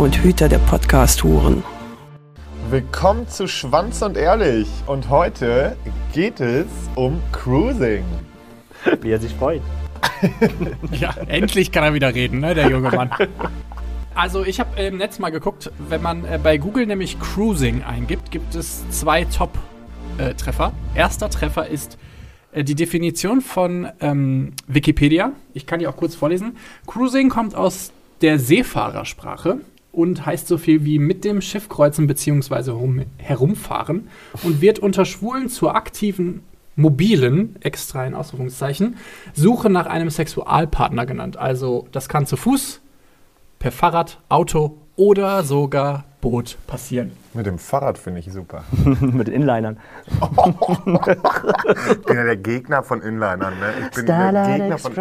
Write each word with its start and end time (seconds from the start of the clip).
und 0.00 0.24
Hüter 0.24 0.48
der 0.48 0.60
Podcast-Huren. 0.60 1.62
Willkommen 2.70 3.28
zu 3.28 3.46
Schwanz 3.46 4.00
und 4.00 4.16
Ehrlich. 4.16 4.66
Und 4.86 5.10
heute 5.10 5.76
geht 6.14 6.40
es 6.40 6.68
um 6.94 7.20
Cruising. 7.32 8.06
Wie 9.02 9.10
er 9.10 9.20
sich 9.20 9.34
freut. 9.34 9.60
Ja, 10.92 11.14
endlich 11.26 11.70
kann 11.70 11.84
er 11.84 11.92
wieder 11.92 12.14
reden, 12.14 12.40
ne, 12.40 12.54
der 12.54 12.70
junge 12.70 12.90
Mann. 12.90 13.10
Also 14.14 14.42
ich 14.42 14.58
habe 14.58 14.80
im 14.80 14.96
Netz 14.96 15.18
mal 15.18 15.28
geguckt, 15.28 15.70
wenn 15.90 16.00
man 16.00 16.24
äh, 16.24 16.38
bei 16.42 16.56
Google 16.56 16.86
nämlich 16.86 17.20
Cruising 17.20 17.82
eingibt, 17.82 18.30
gibt 18.30 18.54
es 18.54 18.88
zwei 18.90 19.24
Top-Treffer. 19.24 20.72
Erster 20.94 21.28
Treffer 21.28 21.68
ist 21.68 21.98
äh, 22.52 22.64
die 22.64 22.74
Definition 22.74 23.42
von 23.42 23.86
ähm, 24.00 24.54
Wikipedia. 24.66 25.32
Ich 25.52 25.66
kann 25.66 25.78
die 25.78 25.86
auch 25.86 25.96
kurz 25.96 26.14
vorlesen. 26.14 26.56
Cruising 26.86 27.28
kommt 27.28 27.54
aus 27.54 27.92
der 28.22 28.38
Seefahrersprache 28.38 29.60
und 29.92 30.24
heißt 30.26 30.46
so 30.46 30.58
viel 30.58 30.84
wie 30.84 30.98
mit 30.98 31.24
dem 31.24 31.40
Schiff 31.40 31.68
kreuzen 31.68 32.06
bzw. 32.06 32.72
herumfahren 33.18 34.08
und 34.42 34.60
wird 34.60 34.78
unter 34.78 35.04
Schwulen 35.04 35.48
zur 35.48 35.74
aktiven 35.74 36.42
mobilen, 36.76 37.56
extra 37.60 38.06
in 38.06 38.14
Ausrufungszeichen, 38.14 38.96
Suche 39.34 39.70
nach 39.70 39.86
einem 39.86 40.10
Sexualpartner 40.10 41.06
genannt. 41.06 41.36
Also 41.36 41.86
das 41.92 42.08
kann 42.08 42.26
zu 42.26 42.36
Fuß, 42.36 42.80
per 43.58 43.72
Fahrrad, 43.72 44.18
Auto 44.28 44.78
oder 44.96 45.42
sogar 45.42 46.04
Boot 46.20 46.56
passieren. 46.66 47.12
Mit 47.32 47.46
dem 47.46 47.58
Fahrrad 47.58 47.96
finde 47.96 48.18
ich 48.20 48.32
super. 48.32 48.64
Mit 49.00 49.28
den 49.28 49.34
Inlinern. 49.34 49.78
Ich 51.90 52.02
bin 52.06 52.16
ja 52.16 52.24
der 52.24 52.36
Gegner 52.36 52.82
von 52.82 53.00
Inlinern. 53.02 53.38
Ne? 53.60 53.72
Ich 53.88 53.90
bin 53.96 54.06
der 54.06 54.14
Starlight 54.14 54.56
Gegner 54.60 54.78
von. 54.78 54.92
Oh, 54.96 55.00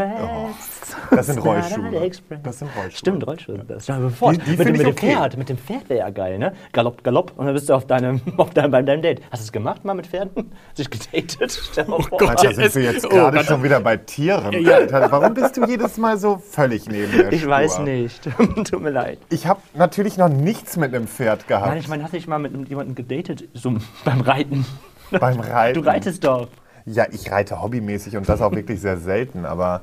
Express. 0.50 0.96
das 1.12 1.26
sind 1.28 1.40
Rollschuhe. 1.40 2.00
Express. 2.02 2.40
Das 2.44 2.60
sind 2.60 2.70
Rollschuhe. 2.76 2.98
Stimmt, 2.98 3.28
Rollschuhe. 3.28 3.66
Das 3.68 3.84
stell 3.84 3.96
dir 3.98 4.02
mal 4.04 4.10
vor, 4.12 4.34
Die- 4.34 4.40
die 4.40 4.52
mit, 4.52 4.60
dem- 4.68 4.72
mit 4.74 4.82
dem 4.82 4.88
okay. 4.90 5.14
Pferd. 5.16 5.38
Mit 5.38 5.50
dem 5.50 5.58
Pferd 5.58 5.90
wäre 5.90 6.00
ja 6.00 6.10
geil, 6.10 6.38
ne? 6.40 6.54
Galopp, 6.72 7.04
Galopp. 7.04 7.34
Und 7.36 7.46
dann 7.46 7.54
bist 7.56 7.70
du 7.70 7.74
auf 7.74 7.86
deinem, 7.88 8.22
auf 8.38 8.52
deinem, 8.52 8.72
bei 8.72 8.82
deinem 8.82 9.02
Date. 9.02 9.22
Hast 9.32 9.42
du 9.42 9.46
es 9.46 9.52
gemacht 9.52 9.84
mal 9.86 9.94
mit 9.96 10.08
Pferden? 10.08 10.52
Sich 10.76 10.90
gedatet? 10.90 11.60
Stell 11.72 11.86
dir 11.86 11.90
mal 11.92 12.02
vor. 12.02 12.18
Gott. 12.20 12.30
Alter, 12.30 12.54
sind 12.54 12.76
wir 12.76 12.84
jetzt 12.84 13.06
oh, 13.06 13.10
gerade 13.10 13.38
Gott. 13.38 13.46
schon 13.48 13.64
wieder 13.64 13.80
bei 13.80 13.98
Tieren? 13.98 14.52
Ja. 14.62 14.76
Alter, 14.76 15.12
warum 15.12 15.34
bist 15.34 15.58
du 15.58 15.66
jedes 15.66 15.98
Mal 15.98 16.18
so 16.18 16.38
völlig 16.38 16.88
neben 16.88 17.12
der 17.12 17.32
Ich 17.34 17.42
Spur? 17.42 17.52
weiß 17.52 17.80
nicht. 17.80 18.30
Tut 18.70 18.82
mir 18.82 18.92
leid. 18.92 19.20
Ich 19.30 19.48
habe 19.48 19.62
natürlich 19.74 20.18
noch 20.18 20.30
nichts 20.30 20.78
mit 20.78 20.94
einem 20.94 21.08
Pferd 21.08 21.48
gehabt. 21.48 21.68
Nein, 21.68 21.78
ich 21.78 21.88
meine, 21.88 22.04
hast 22.04 22.14
du 22.14 22.19
dich 22.20 22.28
mal 22.28 22.40
mit 22.40 22.70
jemandem 22.70 22.96
gedatet? 22.96 23.50
So 23.54 23.76
beim 24.06 24.22
Reiten. 24.22 24.66
beim 25.12 25.40
Reiten. 25.40 25.82
Du 25.82 25.88
reitest 25.88 26.24
doch. 26.24 26.48
Ja, 26.86 27.06
ich 27.12 27.32
reite 27.32 27.62
hobbymäßig 27.62 28.18
und 28.18 28.28
das 28.28 28.42
auch 28.42 28.52
wirklich 28.52 28.82
sehr 28.82 28.98
selten, 28.98 29.46
aber 29.46 29.82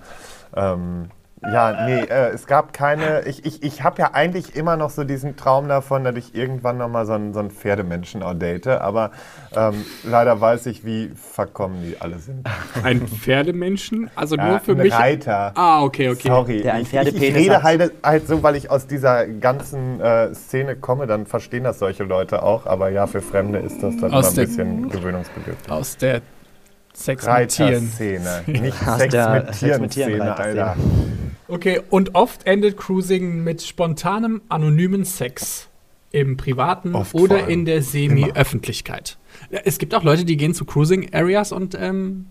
ähm, 0.54 1.10
ja, 1.42 1.84
nee, 1.86 2.00
äh, 2.00 2.30
es 2.30 2.46
gab 2.46 2.72
keine. 2.72 3.22
Ich, 3.26 3.44
ich, 3.44 3.62
ich 3.62 3.82
habe 3.82 4.00
ja 4.00 4.10
eigentlich 4.14 4.56
immer 4.56 4.76
noch 4.76 4.90
so 4.90 5.04
diesen 5.04 5.36
Traum 5.36 5.68
davon, 5.68 6.02
dass 6.02 6.16
ich 6.16 6.34
irgendwann 6.34 6.78
nochmal 6.78 7.04
so 7.06 7.12
einen, 7.12 7.34
so 7.34 7.40
einen 7.40 7.50
Pferdemenschen 7.50 8.22
auch 8.22 8.34
date, 8.34 8.66
aber 8.68 9.10
ähm, 9.54 9.84
leider 10.02 10.41
weiß 10.41 10.66
ich, 10.66 10.84
wie 10.84 11.10
verkommen 11.14 11.82
die 11.82 12.00
alle 12.00 12.19
sind. 12.19 12.48
Ein 12.82 13.06
Pferdemenschen? 13.06 14.10
Also 14.16 14.36
nur 14.36 14.56
Äh, 14.56 14.60
für 14.60 14.72
ein 14.72 14.78
mich. 14.78 14.92
Reiter. 14.94 15.52
Ah, 15.54 15.82
okay, 15.82 16.08
okay. 16.08 16.28
Sorry, 16.28 16.62
Der 16.62 16.75
einen 16.75 16.82
ich, 16.84 16.94
ich, 16.94 17.34
rede 17.34 17.56
hat. 17.56 17.62
halt, 17.64 17.92
halt 18.02 18.26
so, 18.26 18.42
weil 18.42 18.56
ich 18.56 18.70
aus 18.70 18.86
dieser 18.86 19.26
ganzen 19.26 20.00
äh, 20.00 20.34
Szene 20.34 20.75
komme, 20.76 21.06
dann 21.06 21.26
verstehen 21.26 21.64
das 21.64 21.78
solche 21.78 22.04
Leute 22.04 22.42
auch, 22.42 22.64
aber 22.66 22.88
ja, 22.88 23.06
für 23.06 23.20
Fremde 23.20 23.58
ist 23.58 23.82
das 23.82 23.94
dann 23.98 24.12
Aus 24.12 24.25
immer 24.25 24.30
ein 24.32 24.34
der- 24.36 24.42
bisschen 24.46 24.88
gewöhnungsbedürftig. 24.88 25.70
Aus 25.70 25.96
der 25.98 26.22
Sex 26.94 27.26
mit 27.26 27.48
Tieren. 27.50 27.72
Reiterszene, 27.75 28.42
nicht 28.62 28.88
Aus 28.88 28.98
Sex 29.00 29.12
der 29.12 29.28
mit 29.28 29.46
Sex 29.48 29.58
Tieren 29.58 29.80
mit 29.82 29.91
Tieren 29.91 30.10
Szene. 30.12 30.36
Alter. 30.36 30.76
Okay, 31.48 31.80
und 31.90 32.14
oft 32.14 32.46
endet 32.46 32.76
Cruising 32.76 33.44
mit 33.44 33.62
spontanem, 33.62 34.42
anonymen 34.48 35.04
Sex. 35.04 35.68
Im 36.12 36.36
Privaten 36.36 36.94
Oft 36.94 37.14
oder 37.14 37.46
in 37.48 37.64
der 37.66 37.82
Semi-Öffentlichkeit. 37.82 39.18
Es 39.50 39.78
gibt 39.78 39.94
auch 39.94 40.02
Leute, 40.02 40.24
die 40.24 40.36
gehen 40.36 40.54
zu 40.54 40.64
Cruising-Areas 40.64 41.52
und 41.52 41.74
ähm, 41.74 42.26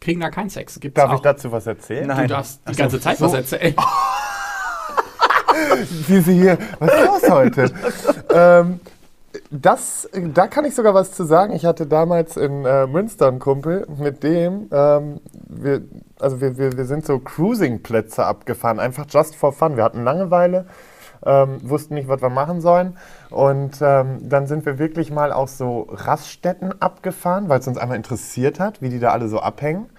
kriegen 0.00 0.20
da 0.20 0.30
keinen 0.30 0.48
Sex. 0.48 0.80
Gibt's 0.80 0.96
Darf 0.96 1.10
auch. 1.10 1.16
ich 1.16 1.20
dazu 1.20 1.52
was 1.52 1.66
erzählen? 1.66 2.08
Du 2.08 2.26
darfst 2.26 2.60
die 2.68 2.74
ganze 2.76 3.00
Zeit 3.00 3.20
was 3.20 3.34
erzählen. 3.34 3.74
Diese 6.08 6.32
hier, 6.32 6.58
was 6.78 6.94
ist 6.94 7.06
los 7.06 7.30
heute? 7.30 7.72
ähm, 8.30 8.80
das, 9.50 10.08
da 10.12 10.46
kann 10.46 10.64
ich 10.64 10.74
sogar 10.74 10.94
was 10.94 11.12
zu 11.12 11.24
sagen. 11.24 11.52
Ich 11.52 11.64
hatte 11.64 11.86
damals 11.86 12.36
in 12.36 12.64
äh, 12.64 12.86
Münster 12.86 13.28
einen 13.28 13.38
Kumpel, 13.38 13.86
mit 13.98 14.22
dem, 14.22 14.68
ähm, 14.72 15.20
wir, 15.48 15.82
also 16.22 16.40
wir, 16.40 16.58
wir, 16.58 16.76
wir 16.76 16.84
sind 16.84 17.04
so 17.04 17.18
Cruising-Plätze 17.18 18.24
abgefahren, 18.24 18.78
einfach 18.78 19.06
just 19.08 19.36
for 19.36 19.52
fun. 19.52 19.76
Wir 19.76 19.84
hatten 19.84 20.04
Langeweile, 20.04 20.66
ähm, 21.24 21.58
wussten 21.62 21.94
nicht, 21.94 22.08
was 22.08 22.22
wir 22.22 22.30
machen 22.30 22.60
sollen. 22.60 22.96
Und 23.30 23.78
ähm, 23.80 24.28
dann 24.28 24.46
sind 24.46 24.66
wir 24.66 24.78
wirklich 24.78 25.10
mal 25.10 25.32
auch 25.32 25.48
so 25.48 25.86
Raststätten 25.90 26.80
abgefahren, 26.80 27.48
weil 27.48 27.60
es 27.60 27.68
uns 27.68 27.78
einmal 27.78 27.96
interessiert 27.96 28.60
hat, 28.60 28.82
wie 28.82 28.88
die 28.88 28.98
da 28.98 29.10
alle 29.10 29.28
so 29.28 29.40
abhängen. 29.40 29.90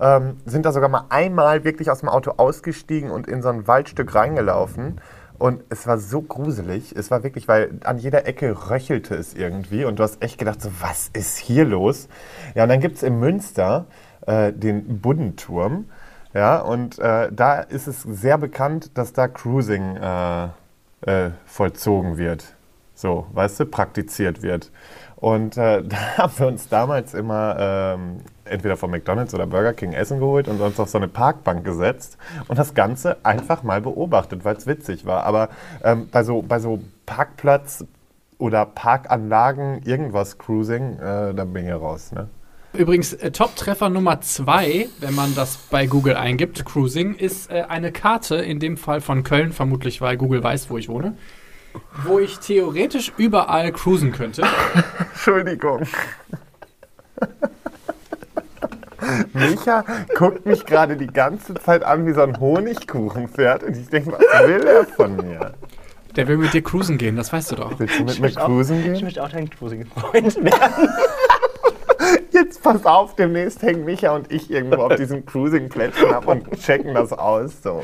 Ähm, 0.00 0.38
sind 0.46 0.64
da 0.64 0.72
sogar 0.72 0.88
mal 0.88 1.04
einmal 1.10 1.64
wirklich 1.64 1.90
aus 1.90 2.00
dem 2.00 2.08
Auto 2.08 2.32
ausgestiegen 2.36 3.10
und 3.10 3.26
in 3.28 3.42
so 3.42 3.48
ein 3.48 3.66
Waldstück 3.66 4.14
reingelaufen. 4.14 5.00
Und 5.38 5.64
es 5.70 5.86
war 5.86 5.98
so 5.98 6.22
gruselig. 6.22 6.94
Es 6.96 7.10
war 7.10 7.24
wirklich, 7.24 7.48
weil 7.48 7.80
an 7.84 7.98
jeder 7.98 8.26
Ecke 8.26 8.70
röchelte 8.70 9.16
es 9.16 9.34
irgendwie. 9.34 9.84
Und 9.84 9.98
du 9.98 10.04
hast 10.04 10.22
echt 10.22 10.38
gedacht, 10.38 10.62
so, 10.62 10.70
was 10.80 11.10
ist 11.12 11.36
hier 11.36 11.64
los? 11.64 12.08
Ja, 12.54 12.62
und 12.62 12.68
dann 12.68 12.80
gibt 12.80 12.96
es 12.96 13.02
in 13.02 13.18
Münster 13.18 13.86
äh, 14.26 14.52
den 14.52 15.00
Buddenturm. 15.00 15.86
Ja, 16.34 16.60
und 16.60 16.98
äh, 16.98 17.30
da 17.30 17.60
ist 17.60 17.86
es 17.86 18.02
sehr 18.02 18.38
bekannt, 18.38 18.96
dass 18.96 19.12
da 19.12 19.28
Cruising 19.28 19.96
äh, 19.96 20.44
äh, 21.02 21.30
vollzogen 21.44 22.16
wird. 22.16 22.54
So, 22.94 23.26
weißt 23.32 23.60
du, 23.60 23.66
praktiziert 23.66 24.42
wird. 24.42 24.70
Und 25.16 25.56
da 25.56 25.82
haben 26.16 26.32
wir 26.36 26.46
uns 26.46 26.68
damals 26.68 27.14
immer 27.14 27.56
ähm, 27.58 28.20
entweder 28.44 28.76
von 28.76 28.90
McDonalds 28.90 29.34
oder 29.34 29.46
Burger 29.46 29.72
King 29.72 29.92
Essen 29.92 30.18
geholt 30.18 30.48
und 30.48 30.60
uns 30.60 30.80
auf 30.80 30.88
so 30.88 30.98
eine 30.98 31.08
Parkbank 31.08 31.64
gesetzt 31.64 32.18
und 32.48 32.58
das 32.58 32.74
Ganze 32.74 33.24
einfach 33.24 33.62
mal 33.62 33.80
beobachtet, 33.80 34.44
weil 34.44 34.56
es 34.56 34.66
witzig 34.66 35.06
war. 35.06 35.24
Aber 35.24 35.48
ähm, 35.84 36.08
bei, 36.10 36.24
so, 36.24 36.42
bei 36.42 36.58
so 36.58 36.80
Parkplatz 37.06 37.84
oder 38.38 38.66
Parkanlagen, 38.66 39.82
irgendwas 39.84 40.38
Cruising, 40.38 40.98
äh, 40.98 41.34
da 41.34 41.44
bin 41.44 41.66
ich 41.66 41.72
raus. 41.72 42.12
Ne? 42.12 42.28
Übrigens, 42.74 43.12
äh, 43.12 43.30
Top-Treffer 43.30 43.90
Nummer 43.90 44.20
zwei, 44.22 44.88
wenn 45.00 45.14
man 45.14 45.34
das 45.34 45.56
bei 45.70 45.86
Google 45.86 46.16
eingibt, 46.16 46.64
Cruising, 46.64 47.14
ist 47.14 47.50
äh, 47.50 47.64
eine 47.68 47.92
Karte, 47.92 48.36
in 48.36 48.60
dem 48.60 48.76
Fall 48.78 49.00
von 49.02 49.24
Köln, 49.24 49.52
vermutlich, 49.52 50.00
weil 50.00 50.16
Google 50.16 50.42
weiß, 50.42 50.70
wo 50.70 50.78
ich 50.78 50.88
wohne, 50.88 51.16
wo 52.04 52.18
ich 52.18 52.38
theoretisch 52.38 53.12
überall 53.18 53.72
cruisen 53.72 54.12
könnte. 54.12 54.42
Entschuldigung. 55.12 55.82
Micha 59.34 59.84
guckt 60.16 60.46
mich 60.46 60.64
gerade 60.64 60.96
die 60.96 61.08
ganze 61.08 61.54
Zeit 61.54 61.82
an 61.82 62.06
wie 62.06 62.12
so 62.12 62.22
ein 62.22 62.38
Honigkuchenpferd 62.38 63.64
und 63.64 63.76
ich 63.76 63.88
denke, 63.88 64.12
was 64.12 64.46
will 64.48 64.62
er 64.66 64.86
von 64.86 65.16
mir? 65.16 65.54
Der 66.16 66.28
will 66.28 66.36
mit 66.36 66.52
dir 66.54 66.62
cruisen 66.62 66.98
gehen, 66.98 67.16
das 67.16 67.32
weißt 67.32 67.52
du 67.52 67.56
doch. 67.56 67.78
Willst 67.78 67.98
du 67.98 68.04
mit 68.04 68.14
mir 68.16 68.20
möchte 68.22 68.42
auch- 68.42 68.46
cruisen 68.46 68.78
Ich 68.78 68.84
gehen? 68.84 69.04
möchte 69.04 69.22
auch 69.22 69.28
dein 69.30 69.50
Cruising-Freund 69.50 70.36
werden. 70.44 70.88
Pass 72.62 72.86
auf, 72.86 73.16
demnächst 73.16 73.62
hängen 73.62 73.84
Micha 73.84 74.14
und 74.14 74.30
ich 74.32 74.50
irgendwo 74.50 74.82
auf 74.82 74.94
diesem 74.94 75.26
Cruising-Plätzchen 75.26 76.12
ab 76.12 76.26
und 76.28 76.50
checken 76.60 76.94
das 76.94 77.12
aus. 77.12 77.62
So. 77.62 77.82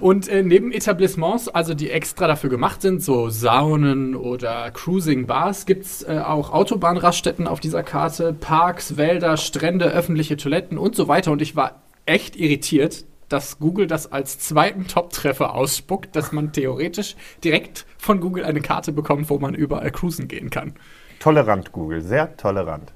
Und 0.00 0.26
äh, 0.26 0.42
neben 0.42 0.72
Etablissements, 0.72 1.48
also 1.48 1.74
die 1.74 1.90
extra 1.90 2.26
dafür 2.26 2.50
gemacht 2.50 2.82
sind, 2.82 3.00
so 3.04 3.28
Saunen 3.28 4.16
oder 4.16 4.72
Cruising-Bars, 4.72 5.64
gibt 5.64 5.84
es 5.84 6.02
äh, 6.02 6.18
auch 6.18 6.52
Autobahnraststätten 6.52 7.46
auf 7.46 7.60
dieser 7.60 7.84
Karte, 7.84 8.32
Parks, 8.32 8.96
Wälder, 8.96 9.36
Strände, 9.36 9.92
öffentliche 9.92 10.36
Toiletten 10.36 10.76
und 10.76 10.96
so 10.96 11.06
weiter. 11.06 11.30
Und 11.30 11.40
ich 11.40 11.54
war 11.54 11.82
echt 12.04 12.34
irritiert, 12.34 13.04
dass 13.28 13.60
Google 13.60 13.86
das 13.86 14.10
als 14.10 14.40
zweiten 14.40 14.88
Top-Treffer 14.88 15.54
ausspuckt, 15.54 16.16
dass 16.16 16.32
man 16.32 16.52
theoretisch 16.52 17.14
direkt 17.44 17.86
von 17.96 18.18
Google 18.18 18.44
eine 18.44 18.60
Karte 18.60 18.90
bekommt, 18.90 19.30
wo 19.30 19.38
man 19.38 19.54
überall 19.54 19.92
cruisen 19.92 20.26
gehen 20.26 20.50
kann. 20.50 20.74
Tolerant, 21.20 21.70
Google, 21.70 22.00
sehr 22.00 22.36
tolerant. 22.36 22.92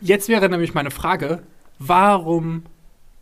Jetzt 0.00 0.28
wäre 0.28 0.48
nämlich 0.48 0.74
meine 0.74 0.90
Frage, 0.90 1.42
warum 1.78 2.64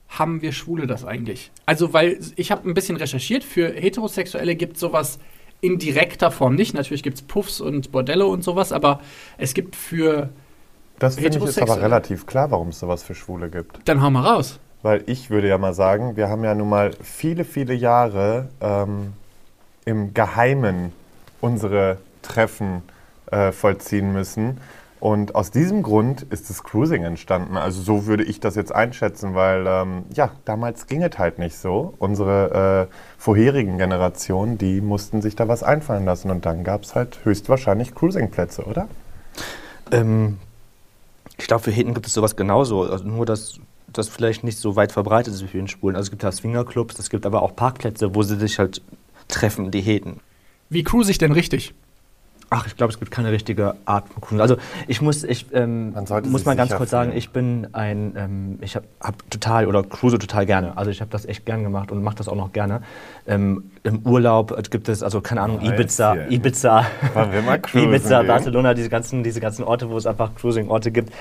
haben 0.09 0.43
wir 0.43 0.53
Schwule 0.53 0.87
das 0.87 1.05
eigentlich? 1.05 1.51
Also, 1.67 1.93
weil 1.93 2.19
ich 2.37 2.51
habe 2.51 2.69
ein 2.69 2.75
bisschen 2.75 2.97
recherchiert, 2.97 3.45
für 3.45 3.69
Heterosexuelle 3.69 4.55
gibt 4.57 4.79
sowas 4.79 5.19
in 5.61 5.79
direkter 5.79 6.31
Form 6.31 6.55
nicht. 6.55 6.75
Natürlich 6.75 7.03
gibt 7.03 7.17
es 7.17 7.23
Puffs 7.23 7.61
und 7.61 7.91
Bordelle 7.91 8.27
und 8.27 8.45
sowas, 8.45 8.73
aber 8.73 9.01
es 9.39 9.55
gibt 9.55 9.77
für. 9.77 10.29
Das 10.99 11.17
finde 11.17 11.39
ich 11.39 11.45
ist 11.45 11.61
aber 11.61 11.81
relativ 11.81 12.27
klar, 12.27 12.51
warum 12.51 12.69
es 12.69 12.79
sowas 12.79 13.03
für 13.03 13.15
Schwule 13.15 13.51
gibt. 13.51 13.79
Dann 13.87 14.03
hau 14.03 14.11
mal 14.11 14.23
raus. 14.23 14.61
Weil 14.83 15.03
ich 15.07 15.31
würde 15.31 15.49
ja 15.49 15.59
mal 15.59 15.73
sagen, 15.73 16.17
wir 16.17 16.29
haben 16.29 16.45
ja 16.45 16.55
nun 16.55 16.69
mal 16.69 16.91
viele, 17.03 17.45
viele 17.45 17.75
Jahre 17.75 18.51
ähm, 18.61 19.15
im 19.87 20.15
Geheimen 20.15 20.93
unsere 21.41 21.99
Treffen 22.23 22.83
äh, 23.31 23.51
vollziehen 23.51 24.13
müssen. 24.13 24.61
Und 25.05 25.35
aus 25.35 25.51
diesem 25.51 25.83
Grund 25.83 26.23
ist 26.23 26.49
das 26.49 26.65
Cruising 26.65 27.03
entstanden. 27.03 27.59
Also 27.59 27.83
so 27.83 28.07
würde 28.07 28.25
ich 28.25 28.41
das 28.41 28.55
jetzt 28.55 28.75
einschätzen, 28.75 29.35
weil 29.35 29.67
ähm, 29.67 30.05
ja, 30.15 30.31
damals 30.47 30.87
ging 30.87 31.03
es 31.03 31.19
halt 31.19 31.39
nicht 31.39 31.59
so. 31.59 31.93
Unsere 31.99 32.89
äh, 32.89 32.95
vorherigen 33.19 33.77
Generationen, 33.77 34.57
die 34.57 34.81
mussten 34.81 35.21
sich 35.21 35.37
da 35.37 35.47
was 35.47 35.63
einfallen 35.63 36.07
lassen. 36.07 36.31
Und 36.31 36.47
dann 36.47 36.65
gab 36.65 36.85
es 36.85 36.95
halt 36.95 37.19
höchstwahrscheinlich 37.23 37.95
Cruisingplätze, 37.95 38.65
oder? 38.65 38.89
Ähm, 39.91 40.39
ich 41.37 41.49
glaube, 41.49 41.65
für 41.65 41.71
Heten 41.71 41.93
gibt 41.93 42.07
es 42.07 42.15
sowas 42.15 42.35
genauso. 42.35 42.85
Also 42.85 43.05
nur, 43.05 43.27
dass 43.27 43.61
das 43.93 44.09
vielleicht 44.09 44.43
nicht 44.43 44.57
so 44.57 44.75
weit 44.75 44.91
verbreitet 44.91 45.35
ist 45.35 45.43
wie 45.43 45.49
für 45.49 45.59
den 45.59 45.69
Schwulen. 45.69 45.97
Also 45.97 46.07
es 46.07 46.11
gibt 46.13 46.23
da 46.23 46.33
Swingerclubs, 46.33 46.99
es 46.99 47.11
gibt 47.11 47.27
aber 47.27 47.43
auch 47.43 47.55
Parkplätze, 47.55 48.15
wo 48.15 48.23
sie 48.23 48.37
sich 48.37 48.59
halt 48.59 48.81
treffen, 49.29 49.71
die 49.71 49.83
Heten. 49.83 50.21
Wie 50.71 50.83
cruise 50.83 51.11
ich 51.11 51.19
denn 51.19 51.33
richtig? 51.33 51.75
Ach, 52.57 52.69
ich 52.69 52.77
glaube, 52.77 52.93
es 52.93 53.01
gibt 53.01 53.11
keine 53.11 53.33
richtige 53.33 53.75
Art 53.85 54.09
von 54.09 54.23
Cruisen. 54.23 54.41
Also 54.41 54.57
ich 54.87 55.03
muss, 55.03 55.25
ich 55.25 55.47
ähm, 55.53 55.93
Man 55.93 56.31
muss 56.31 56.45
mal 56.45 56.55
ganz 56.55 56.73
kurz 56.73 56.89
sagen, 56.89 57.11
ich 57.13 57.31
bin 57.31 57.67
ein, 57.73 58.15
ähm, 58.17 58.59
ich 58.61 58.77
habe 58.77 58.87
hab 59.01 59.29
total 59.29 59.67
oder 59.67 59.83
cruise 59.83 60.17
total 60.21 60.47
gerne. 60.47 60.77
Also 60.77 60.93
ich 60.93 61.01
habe 61.01 61.11
das 61.11 61.27
echt 61.27 61.47
gern 61.47 61.65
gemacht 61.65 61.91
und 61.91 62.01
mache 62.05 62.15
das 62.15 62.29
auch 62.29 62.37
noch 62.37 62.53
gerne. 62.53 62.83
Ähm, 63.27 63.73
Im 63.83 64.07
Urlaub 64.07 64.57
gibt 64.71 64.89
es, 64.89 65.03
also 65.03 65.21
keine 65.21 65.41
Ahnung, 65.41 65.63
Ja, 65.63 65.75
Ibiza, 65.75 66.13
hier. 66.13 66.31
Ibiza, 66.31 66.87
Ibiza? 67.75 68.23
Barcelona, 68.23 68.75
diese 68.75 68.89
ganzen, 68.89 69.25
diese 69.25 69.41
ganzen 69.41 69.65
Orte, 69.65 69.91
wo 69.91 69.97
es 69.97 70.07
einfach 70.07 70.33
Cruising-Orte 70.37 70.93
gibt. 70.93 71.13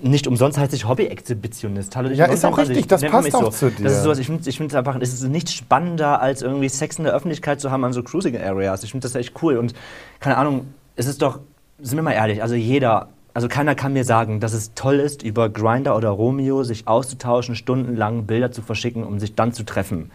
Nicht 0.00 0.28
umsonst 0.28 0.58
heißt 0.58 0.72
ich 0.74 0.86
Hobby-Exhibitionist. 0.86 1.96
Hallo, 1.96 2.08
ich 2.08 2.18
Ja, 2.18 2.26
bin 2.26 2.34
ist 2.34 2.44
auch 2.44 2.56
richtig, 2.56 2.78
ich 2.78 2.86
das 2.86 3.02
passt 3.02 3.34
auch 3.34 3.52
zu 3.52 3.68
dir. 3.68 3.82
Das 3.82 3.94
ist 3.94 4.04
sowas, 4.04 4.18
ich 4.18 4.26
finde 4.26 4.48
ich 4.48 4.56
find 4.56 4.72
einfach, 4.76 4.96
es 5.00 5.12
ist 5.12 5.24
nicht 5.24 5.50
spannender, 5.50 6.20
als 6.20 6.40
irgendwie 6.42 6.68
Sex 6.68 6.98
in 6.98 7.04
der 7.04 7.12
Öffentlichkeit 7.12 7.60
zu 7.60 7.72
haben 7.72 7.82
an 7.82 7.92
so 7.92 8.04
Cruising-Areas. 8.04 8.84
Ich 8.84 8.92
finde 8.92 9.08
das 9.08 9.16
echt 9.16 9.42
cool 9.42 9.56
und 9.56 9.74
keine 10.20 10.36
Ahnung, 10.36 10.68
es 10.94 11.06
ist 11.06 11.20
doch, 11.20 11.40
sind 11.80 11.96
wir 11.96 12.02
mal 12.04 12.12
ehrlich, 12.12 12.42
also 12.42 12.54
jeder, 12.54 13.08
also 13.34 13.48
keiner 13.48 13.74
kann 13.74 13.92
mir 13.92 14.04
sagen, 14.04 14.38
dass 14.38 14.52
es 14.52 14.72
toll 14.74 15.00
ist, 15.00 15.24
über 15.24 15.48
Grinder 15.48 15.96
oder 15.96 16.10
Romeo 16.10 16.62
sich 16.62 16.86
auszutauschen, 16.86 17.56
stundenlang 17.56 18.26
Bilder 18.26 18.52
zu 18.52 18.62
verschicken, 18.62 19.02
um 19.02 19.18
sich 19.18 19.34
dann 19.34 19.52
zu 19.52 19.64
treffen. 19.64 20.12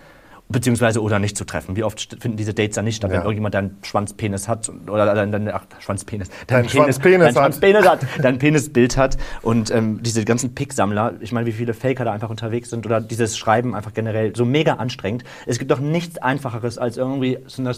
Beziehungsweise 0.50 1.02
oder 1.02 1.20
nicht 1.20 1.38
zu 1.38 1.44
treffen. 1.44 1.76
Wie 1.76 1.84
oft 1.84 2.16
finden 2.22 2.38
diese 2.38 2.54
Dates 2.54 2.76
dann 2.76 2.86
nicht 2.86 2.96
statt, 2.96 3.12
Ja. 3.12 3.18
wenn 3.18 3.24
irgendjemand 3.24 3.54
deinen 3.54 3.78
Schwanzpenis 3.82 4.48
hat 4.48 4.72
oder 4.90 5.14
dein, 5.14 5.32
dein 5.34 5.50
ach, 5.52 5.66
Schwanzpenis, 5.80 6.30
Dein 6.48 6.62
dein 6.64 6.70
Schwanzpenis 6.70 7.20
dein 7.20 7.28
hat. 7.28 7.34
Schwanzpenis 7.44 7.86
hat, 7.86 8.00
dein 8.22 8.40
Penisbild 8.40 8.96
hat 8.96 9.18
und 9.42 9.72
ähm, 9.72 10.02
diese 10.04 10.24
ganzen 10.24 10.56
Pick-Sammler, 10.56 11.16
ich 11.20 11.34
meine, 11.34 11.48
wie 11.48 11.52
viele 11.52 11.74
Faker 11.74 12.06
da 12.06 12.14
einfach 12.14 12.30
unterwegs 12.30 12.70
sind 12.70 12.86
oder 12.86 13.02
dieses 13.02 13.38
Schreiben 13.38 13.76
einfach 13.76 13.94
generell 13.94 14.34
so 14.38 14.46
mega 14.46 14.76
anstrengend. 14.76 15.26
Es 15.48 15.60
gibt 15.60 15.70
doch 15.70 15.80
nichts 15.82 16.18
Einfacheres, 16.18 16.78
als 16.78 16.96
irgendwie 16.96 17.40
zu 17.48 17.62
einer, 17.62 17.74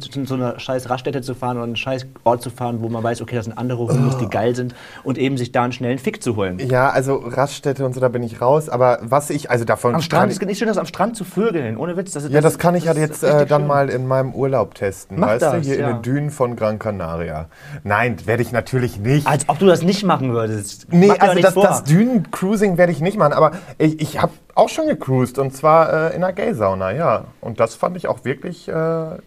zu 0.00 0.24
so 0.24 0.34
einer 0.34 0.58
scheiß 0.58 0.88
Raststätte 0.88 1.20
zu 1.20 1.34
fahren 1.34 1.58
oder 1.58 1.64
einen 1.64 1.76
scheiß 1.76 2.06
Ort 2.24 2.40
zu 2.42 2.48
fahren, 2.48 2.80
wo 2.80 2.88
man 2.88 3.02
weiß, 3.02 3.20
okay, 3.20 3.36
das 3.36 3.44
sind 3.44 3.58
andere 3.58 3.78
Homos, 3.88 4.16
die 4.16 4.28
geil 4.28 4.56
sind 4.56 4.74
und 5.04 5.18
eben 5.18 5.36
sich 5.36 5.52
da 5.52 5.64
einen 5.64 5.72
schnellen 5.74 5.98
Fick 5.98 6.22
zu 6.22 6.36
holen. 6.36 6.58
Ja, 6.60 6.88
also 6.88 7.16
Raststätte 7.16 7.84
und 7.84 7.92
so, 7.92 8.00
da 8.00 8.08
bin 8.08 8.22
ich 8.22 8.40
raus. 8.40 8.70
Aber 8.70 9.00
was 9.02 9.28
ich, 9.28 9.50
also 9.50 9.66
davon 9.66 9.94
Am 9.94 10.00
Strand, 10.00 10.28
ich- 10.30 10.36
es 10.36 10.40
geht 10.40 10.48
nicht 10.48 10.58
schön, 10.58 10.68
das 10.68 10.78
am 10.78 10.86
Strand 10.86 11.14
zu 11.14 11.24
vögeln, 11.24 11.76
ohne 11.76 11.94
Witz. 11.98 12.05
Das, 12.14 12.28
Ja, 12.28 12.40
das 12.40 12.58
kann 12.58 12.74
ich 12.74 12.84
ja 12.84 12.92
ist 12.92 12.98
jetzt 12.98 13.22
äh, 13.22 13.46
dann 13.46 13.62
schön. 13.62 13.68
mal 13.68 13.88
in 13.88 14.06
meinem 14.06 14.34
Urlaub 14.34 14.74
testen. 14.74 15.18
Mach 15.18 15.28
weißt 15.28 15.42
du, 15.42 15.50
das, 15.52 15.66
hier 15.66 15.74
in 15.76 15.80
ja. 15.80 15.92
den 15.92 16.02
Dünen 16.02 16.30
von 16.30 16.56
Gran 16.56 16.78
Canaria. 16.78 17.48
Nein, 17.84 18.16
werde 18.26 18.42
ich 18.42 18.52
natürlich 18.52 18.98
nicht. 18.98 19.26
Als 19.26 19.48
ob 19.48 19.58
du 19.58 19.66
das 19.66 19.82
nicht 19.82 20.04
machen 20.04 20.32
würdest. 20.32 20.86
nee, 20.90 21.08
Mach 21.08 21.18
also 21.20 21.40
das, 21.40 21.54
vor. 21.54 21.64
das 21.64 21.84
Dünen-Cruising 21.84 22.78
werde 22.78 22.92
ich 22.92 23.00
nicht 23.00 23.18
machen. 23.18 23.32
Aber 23.32 23.52
ich, 23.78 24.00
ich 24.00 24.20
habe 24.20 24.32
auch 24.54 24.68
schon 24.68 24.86
gecruised 24.86 25.38
und 25.38 25.54
zwar 25.54 26.12
äh, 26.12 26.16
in 26.16 26.24
einer 26.24 26.32
Gay-Sauna, 26.32 26.92
ja. 26.92 27.24
Und 27.40 27.60
das 27.60 27.74
fand 27.74 27.96
ich 27.96 28.08
auch 28.08 28.24
wirklich 28.24 28.68
äh, 28.68 28.72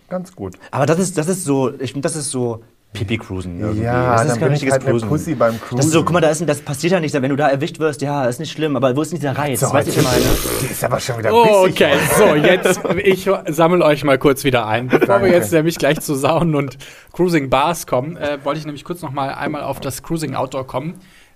ganz 0.09 0.35
gut. 0.35 0.57
Aber 0.71 0.85
das 0.85 0.99
ist, 0.99 1.17
das 1.17 1.27
ist 1.27 1.43
so, 1.45 1.71
ich 1.79 1.99
das 2.01 2.15
ist 2.15 2.31
so 2.31 2.63
Pipi-Cruisen. 2.93 3.59
irgendwie. 3.59 3.83
Ja, 3.83 4.13
das 4.13 4.21
ist 4.23 4.29
dann 4.31 4.39
kein 4.39 4.47
bin 4.47 4.47
ich 4.47 4.51
richtiges 4.63 4.73
halt 4.73 4.81
eine 4.83 4.91
Cruisen. 4.91 5.09
Pussy 5.09 5.35
beim 5.35 5.53
Das 5.53 5.85
ist 5.85 5.91
so, 5.91 5.99
Cruisen. 5.99 6.05
guck 6.05 6.13
mal, 6.13 6.21
da 6.21 6.29
ist, 6.29 6.49
das 6.49 6.61
passiert 6.61 6.93
ja 6.93 6.99
nicht, 6.99 7.13
wenn 7.13 7.29
du 7.29 7.35
da 7.35 7.47
erwischt 7.47 7.77
wirst, 7.79 8.01
ja, 8.01 8.25
ist 8.25 8.39
nicht 8.39 8.51
schlimm, 8.51 8.75
aber 8.75 8.95
wo 8.95 9.01
ist 9.03 9.11
denn 9.11 9.19
dieser 9.19 9.37
Reiz? 9.37 9.59
So, 9.59 9.71
weißt 9.71 9.87
du, 9.89 9.91
was 9.91 9.97
ich 9.97 10.03
meine? 10.03 10.25
Die 10.61 10.65
ist 10.71 10.83
aber 10.83 10.99
schon 10.99 11.17
wieder 11.19 11.31
Oh, 11.33 11.63
bissig. 11.65 11.81
okay, 11.85 11.93
so, 12.17 12.35
jetzt, 12.35 12.79
ich 13.03 13.29
sammle 13.55 13.85
euch 13.85 14.03
mal 14.03 14.17
kurz 14.17 14.43
wieder 14.43 14.65
ein. 14.65 14.87
Bevor 14.87 15.05
Danke. 15.05 15.25
wir 15.27 15.33
jetzt 15.33 15.51
nämlich 15.51 15.77
gleich 15.77 15.99
zu 16.01 16.15
Saunen 16.15 16.55
und 16.55 16.77
Cruising 17.13 17.49
Bars 17.51 17.85
kommen, 17.85 18.17
äh, 18.17 18.39
wollte 18.43 18.59
ich 18.59 18.65
nämlich 18.65 18.83
kurz 18.83 19.01
noch 19.03 19.11
mal 19.11 19.35
einmal 19.35 19.61
auf 19.61 19.79
das 19.79 20.01
Cruising 20.01 20.33
Outdoor 20.33 20.65
kommen. 20.65 20.95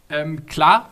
Ähm, 0.10 0.46
klar, 0.48 0.90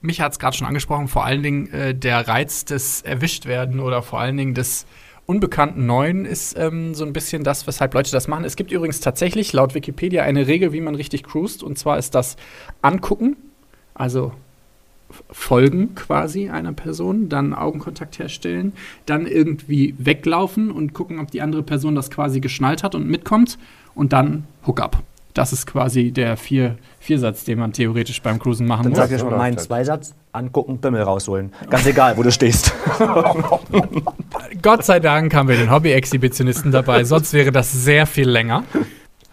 mich 0.00 0.20
hat 0.20 0.32
es 0.32 0.38
gerade 0.40 0.56
schon 0.56 0.66
angesprochen, 0.66 1.06
vor 1.08 1.24
allen 1.24 1.42
Dingen 1.44 1.72
äh, 1.72 1.94
der 1.94 2.26
Reiz 2.26 2.64
des 2.64 3.02
Erwischtwerden 3.02 3.78
oder 3.80 4.02
vor 4.02 4.18
allen 4.20 4.36
Dingen 4.36 4.54
des 4.54 4.84
unbekannten 5.26 5.86
Neuen 5.86 6.24
ist 6.24 6.56
ähm, 6.58 6.94
so 6.94 7.04
ein 7.04 7.12
bisschen 7.12 7.44
das, 7.44 7.66
weshalb 7.66 7.94
Leute 7.94 8.10
das 8.10 8.28
machen. 8.28 8.44
Es 8.44 8.56
gibt 8.56 8.72
übrigens 8.72 9.00
tatsächlich 9.00 9.52
laut 9.52 9.74
Wikipedia 9.74 10.22
eine 10.22 10.46
Regel, 10.46 10.72
wie 10.72 10.80
man 10.80 10.94
richtig 10.94 11.24
cruist, 11.24 11.62
und 11.62 11.78
zwar 11.78 11.98
ist 11.98 12.14
das 12.14 12.36
Angucken, 12.82 13.36
also 13.94 14.32
folgen 15.30 15.94
quasi 15.94 16.50
einer 16.50 16.72
Person, 16.72 17.28
dann 17.28 17.54
Augenkontakt 17.54 18.18
herstellen, 18.18 18.72
dann 19.06 19.26
irgendwie 19.26 19.94
weglaufen 19.98 20.70
und 20.70 20.92
gucken, 20.92 21.20
ob 21.20 21.30
die 21.30 21.40
andere 21.40 21.62
Person 21.62 21.94
das 21.94 22.10
quasi 22.10 22.40
geschnallt 22.40 22.82
hat 22.82 22.94
und 22.94 23.08
mitkommt 23.08 23.58
und 23.94 24.12
dann 24.12 24.44
Hookup. 24.66 25.02
Das 25.34 25.52
ist 25.52 25.66
quasi 25.66 26.12
der 26.12 26.36
vier, 26.36 26.76
Viersatz, 27.00 27.44
den 27.44 27.58
man 27.58 27.72
theoretisch 27.72 28.22
beim 28.22 28.38
Cruisen 28.38 28.66
machen 28.66 28.84
Dann 28.84 28.90
muss. 28.92 28.98
sag 28.98 29.08
dir 29.08 29.18
schon 29.18 29.30
mal 29.30 29.38
meinen. 29.38 29.58
Zweisatz, 29.58 30.14
angucken, 30.32 30.78
Bimmel 30.78 31.02
rausholen. 31.02 31.52
Ganz 31.68 31.86
egal, 31.86 32.16
wo 32.16 32.22
du 32.22 32.30
stehst. 32.30 32.72
Gott 34.62 34.84
sei 34.84 35.00
Dank 35.00 35.34
haben 35.34 35.48
wir 35.48 35.56
den 35.56 35.70
Hobby-Exhibitionisten 35.70 36.72
dabei, 36.72 37.04
sonst 37.04 37.32
wäre 37.32 37.52
das 37.52 37.72
sehr 37.72 38.06
viel 38.06 38.28
länger. 38.28 38.64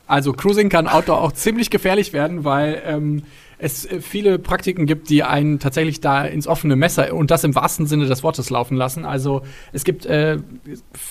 Also 0.08 0.34
Cruising 0.34 0.70
kann 0.70 0.88
Outdoor 0.88 1.22
auch 1.22 1.32
ziemlich 1.32 1.70
gefährlich 1.70 2.12
werden, 2.12 2.44
weil 2.44 2.82
ähm, 2.86 3.24
es 3.64 3.86
äh, 3.86 4.02
viele 4.02 4.40
Praktiken 4.40 4.86
gibt, 4.88 5.10
die 5.10 5.24
einen 5.24 5.60
tatsächlich 5.60 6.02
da 6.02 6.26
ins 6.26 6.48
offene 6.48 6.76
Messer 6.76 7.14
und 7.14 7.30
das 7.32 7.44
im 7.44 7.54
wahrsten 7.56 7.86
Sinne 7.86 8.08
des 8.08 8.24
Wortes 8.24 8.50
laufen 8.50 8.76
lassen. 8.76 9.06
Also 9.06 9.44
es 9.72 9.84
gibt 9.84 10.06
äh, 10.06 10.38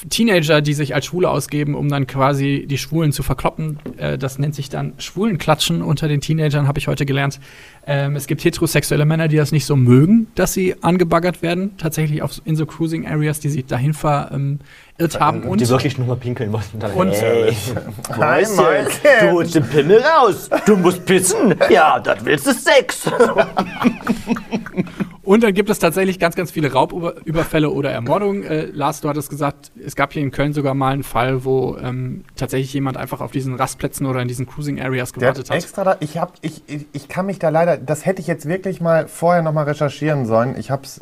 Teenager, 0.09 0.61
die 0.61 0.75
sich 0.75 0.95
als 0.95 1.07
Schwule 1.07 1.31
ausgeben, 1.31 1.75
um 1.75 1.89
dann 1.89 2.07
quasi 2.07 2.67
die 2.69 2.79
Schwulen 2.79 3.13
zu 3.13 3.23
verkloppen. 3.23 3.79
Äh, 3.97 4.19
das 4.19 4.39
nennt 4.39 4.55
sich 4.55 4.69
dann 4.69 4.95
Schwulenklatschen 4.99 5.83
unter 5.83 6.09
den 6.09 6.21
Teenagern, 6.21 6.67
habe 6.67 6.79
ich 6.79 6.89
heute 6.89 7.07
gelernt. 7.07 7.41
Ähm, 7.87 8.17
es 8.17 8.27
gibt 8.27 8.45
heterosexuelle 8.45 9.05
Männer, 9.05 9.29
die 9.29 9.37
das 9.37 9.53
nicht 9.53 9.65
so 9.65 9.77
mögen, 9.77 10.27
dass 10.35 10.53
sie 10.53 10.75
angebaggert 10.83 11.43
werden, 11.43 11.77
tatsächlich 11.79 12.23
auf, 12.23 12.41
in 12.45 12.57
so 12.57 12.67
Cruising 12.67 13.07
Areas, 13.07 13.41
die 13.41 13.49
sich 13.49 13.65
dahin 13.67 13.95
verirrt 13.95 15.19
haben. 15.19 15.43
Und 15.45 15.61
die 15.61 15.69
wirklich 15.69 15.97
nur 15.99 16.07
mal 16.07 16.17
pinkeln 16.17 16.51
mussten. 16.51 16.79
Dann, 16.79 16.93
Und- 16.93 17.13
hey, 17.13 17.53
Hi, 18.11 18.43
Mäuschen. 18.55 18.91
du 19.21 19.31
holst 19.33 19.55
den 19.55 19.65
Pimmel 19.67 20.01
raus. 20.03 20.51
Du 20.67 20.77
musst 20.77 21.05
pissen. 21.07 21.55
Ja, 21.71 21.99
das 21.99 22.25
willst 22.45 22.67
du 22.67 22.71
Sex. 22.71 23.11
Und 25.23 25.45
dann 25.45 25.55
gibt 25.55 25.71
es 25.71 25.79
tatsächlich 25.79 26.19
ganz, 26.19 26.35
ganz 26.35 26.51
viele 26.51 26.73
Raubüberfälle 26.73 27.71
oder 27.71 27.91
Ermordungen. 27.93 28.43
Äh, 28.43 28.65
Lars, 28.73 29.01
du 29.01 29.09
hattest 29.09 29.31
gesagt, 29.31 29.71
es 29.85 29.95
gab 29.95 30.13
hier 30.13 30.23
in 30.23 30.33
Köln 30.33 30.53
sogar 30.53 30.75
mal 30.75 30.93
einen 30.93 31.05
Fall, 31.05 31.45
wo 31.45 31.77
ähm, 31.77 32.25
tatsächlich 32.35 32.73
jemand 32.73 32.97
einfach 32.97 33.21
auf 33.21 33.31
diesen 33.31 33.55
Rastplätzen 33.55 34.07
oder 34.07 34.23
in 34.23 34.29
diesen 34.29 34.47
Cruising 34.47 34.81
Areas 34.81 35.13
Der 35.13 35.21
gewartet 35.21 35.51
hat 35.51 35.57
hat. 35.57 35.63
extra 35.63 35.85
da, 35.85 35.97
ich, 36.01 36.19
hab, 36.19 36.33
ich, 36.41 36.63
ich, 36.67 36.87
ich 36.93 37.09
kann 37.09 37.27
mich 37.27 37.39
da 37.39 37.51
leider, 37.51 37.77
das 37.77 38.07
hätte 38.07 38.21
ich 38.21 38.27
jetzt 38.27 38.49
wirklich 38.49 38.81
mal 38.81 39.07
vorher 39.07 39.43
noch 39.43 39.53
mal 39.53 39.65
recherchieren 39.65 40.27
sollen. 40.27 40.57
Ich 40.59 40.71
habe 40.73 40.83
es 40.83 41.01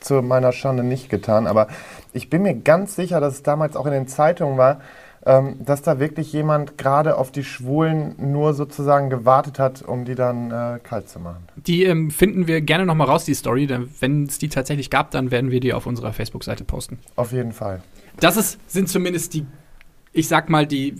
zu 0.00 0.22
meiner 0.22 0.50
Schande 0.52 0.82
nicht 0.82 1.08
getan, 1.08 1.46
aber 1.46 1.68
ich 2.12 2.30
bin 2.30 2.42
mir 2.42 2.54
ganz 2.54 2.96
sicher, 2.96 3.20
dass 3.20 3.34
es 3.34 3.42
damals 3.44 3.76
auch 3.76 3.86
in 3.86 3.92
den 3.92 4.08
Zeitungen 4.08 4.58
war, 4.58 4.80
dass 5.22 5.82
da 5.82 5.98
wirklich 5.98 6.32
jemand 6.32 6.78
gerade 6.78 7.16
auf 7.16 7.32
die 7.32 7.44
Schwulen 7.44 8.14
nur 8.18 8.54
sozusagen 8.54 9.10
gewartet 9.10 9.58
hat, 9.58 9.82
um 9.82 10.04
die 10.04 10.14
dann 10.14 10.50
äh, 10.50 10.78
kalt 10.82 11.08
zu 11.08 11.18
machen. 11.20 11.44
Die 11.56 11.84
ähm, 11.84 12.10
finden 12.10 12.46
wir 12.46 12.60
gerne 12.60 12.86
noch 12.86 12.94
mal 12.94 13.04
raus, 13.04 13.24
die 13.24 13.34
Story. 13.34 13.66
Denn 13.66 13.88
Wenn 14.00 14.24
es 14.24 14.38
die 14.38 14.48
tatsächlich 14.48 14.90
gab, 14.90 15.10
dann 15.10 15.30
werden 15.30 15.50
wir 15.50 15.60
die 15.60 15.72
auf 15.72 15.86
unserer 15.86 16.12
Facebook-Seite 16.12 16.64
posten. 16.64 16.98
Auf 17.16 17.32
jeden 17.32 17.52
Fall. 17.52 17.82
Das 18.20 18.36
ist, 18.36 18.58
sind 18.70 18.88
zumindest 18.88 19.34
die, 19.34 19.44
ich 20.12 20.28
sag 20.28 20.48
mal, 20.48 20.66
die 20.66 20.94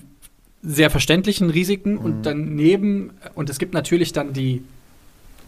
sehr 0.63 0.91
verständlichen 0.91 1.51
Risiken. 1.51 1.97
Und 1.97 2.23
daneben, 2.25 3.13
und 3.35 3.51
es 3.51 3.59
gibt 3.59 3.75
natürlich 3.75 4.13
dann 4.13 4.33
die 4.33 4.65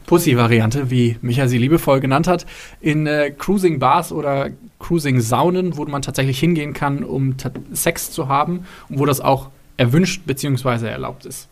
Pussy-Variante, 0.07 0.91
wie 0.91 1.17
Micha 1.23 1.49
sie 1.49 1.59
liebevoll 1.59 2.01
genannt 2.01 2.27
hat, 2.27 2.47
in 2.81 3.07
äh, 3.07 3.31
Cruising-Bars 3.31 4.13
oder 4.13 4.51
Cruising-Saunen, 4.79 5.77
wo 5.77 5.85
man 5.85 6.03
tatsächlich 6.03 6.39
hingehen 6.39 6.73
kann, 6.73 7.05
um 7.05 7.37
Sex 7.73 8.11
zu 8.11 8.29
haben 8.29 8.67
und 8.89 8.99
wo 8.99 9.07
das 9.07 9.21
auch 9.21 9.51
erwünscht 9.77 10.23
bzw. 10.27 10.89
erlaubt 10.89 11.25
ist. 11.27 11.49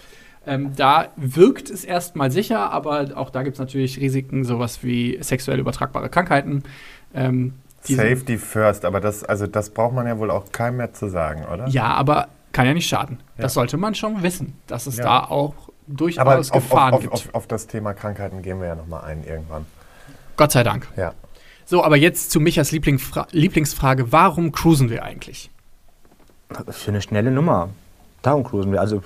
Ähm, 0.47 0.73
da 0.77 1.09
wirkt 1.17 1.71
es 1.71 1.85
erstmal 1.85 2.31
sicher, 2.31 2.71
aber 2.73 3.09
auch 3.17 3.31
da 3.31 3.43
gibt 3.43 3.55
es 3.57 3.61
natürlich 3.61 4.01
Risiken, 4.01 4.45
sowas 4.45 4.83
wie 4.83 5.19
sexuell 5.21 5.59
übertragbare 5.59 6.09
Krankheiten. 6.09 6.63
Ähm, 7.15 7.53
Safety 7.83 8.39
first, 8.39 8.85
aber 8.85 9.01
das, 9.01 9.25
also 9.25 9.47
das 9.47 9.71
braucht 9.71 9.95
man 9.95 10.07
ja 10.07 10.19
wohl 10.19 10.31
auch 10.31 10.51
keinem 10.53 10.79
mehr 10.79 10.93
zu 10.93 11.09
sagen, 11.09 11.45
oder? 11.53 11.69
Ja, 11.69 11.95
aber 11.95 12.29
kann 12.53 12.67
ja 12.67 12.75
nicht 12.75 12.89
schaden. 12.89 13.19
Das 13.37 13.55
sollte 13.55 13.77
man 13.77 13.95
schon 13.95 14.23
wissen, 14.23 14.55
dass 14.67 14.87
es 14.87 14.97
Ja. 14.97 15.05
da 15.05 15.19
auch 15.25 15.68
durchaus 15.89 16.51
auf, 16.51 16.57
auf, 16.57 16.69
Gefahren 16.69 16.95
auf, 16.95 17.01
gibt. 17.01 17.13
auf, 17.13 17.35
auf 17.35 17.47
das 17.47 17.67
Thema 17.67 17.95
Krankheiten 17.95 18.43
gehen 18.43 18.61
wir 18.61 18.69
ja 18.69 18.75
nochmal 18.75 19.05
ein 19.05 19.25
irgendwann. 19.25 19.67
Gott 20.37 20.53
sei 20.53 20.63
Dank. 20.63 20.87
Ja. 20.97 21.15
So, 21.65 21.85
aber 21.85 21.97
jetzt 21.97 22.31
zu 22.31 22.41
Michas 22.41 22.71
Lieblingsfra 22.71 23.27
Lieblingsfrage. 23.31 24.13
Warum 24.13 24.53
cruisen 24.53 24.89
wir 24.89 25.03
eigentlich? 25.03 25.51
Für 26.71 26.91
eine 26.91 27.03
schnelle 27.03 27.31
Nummer. 27.31 27.69
Darum 28.23 28.45
cruisen 28.45 28.73
wir. 28.73 28.81
Also, 28.81 29.03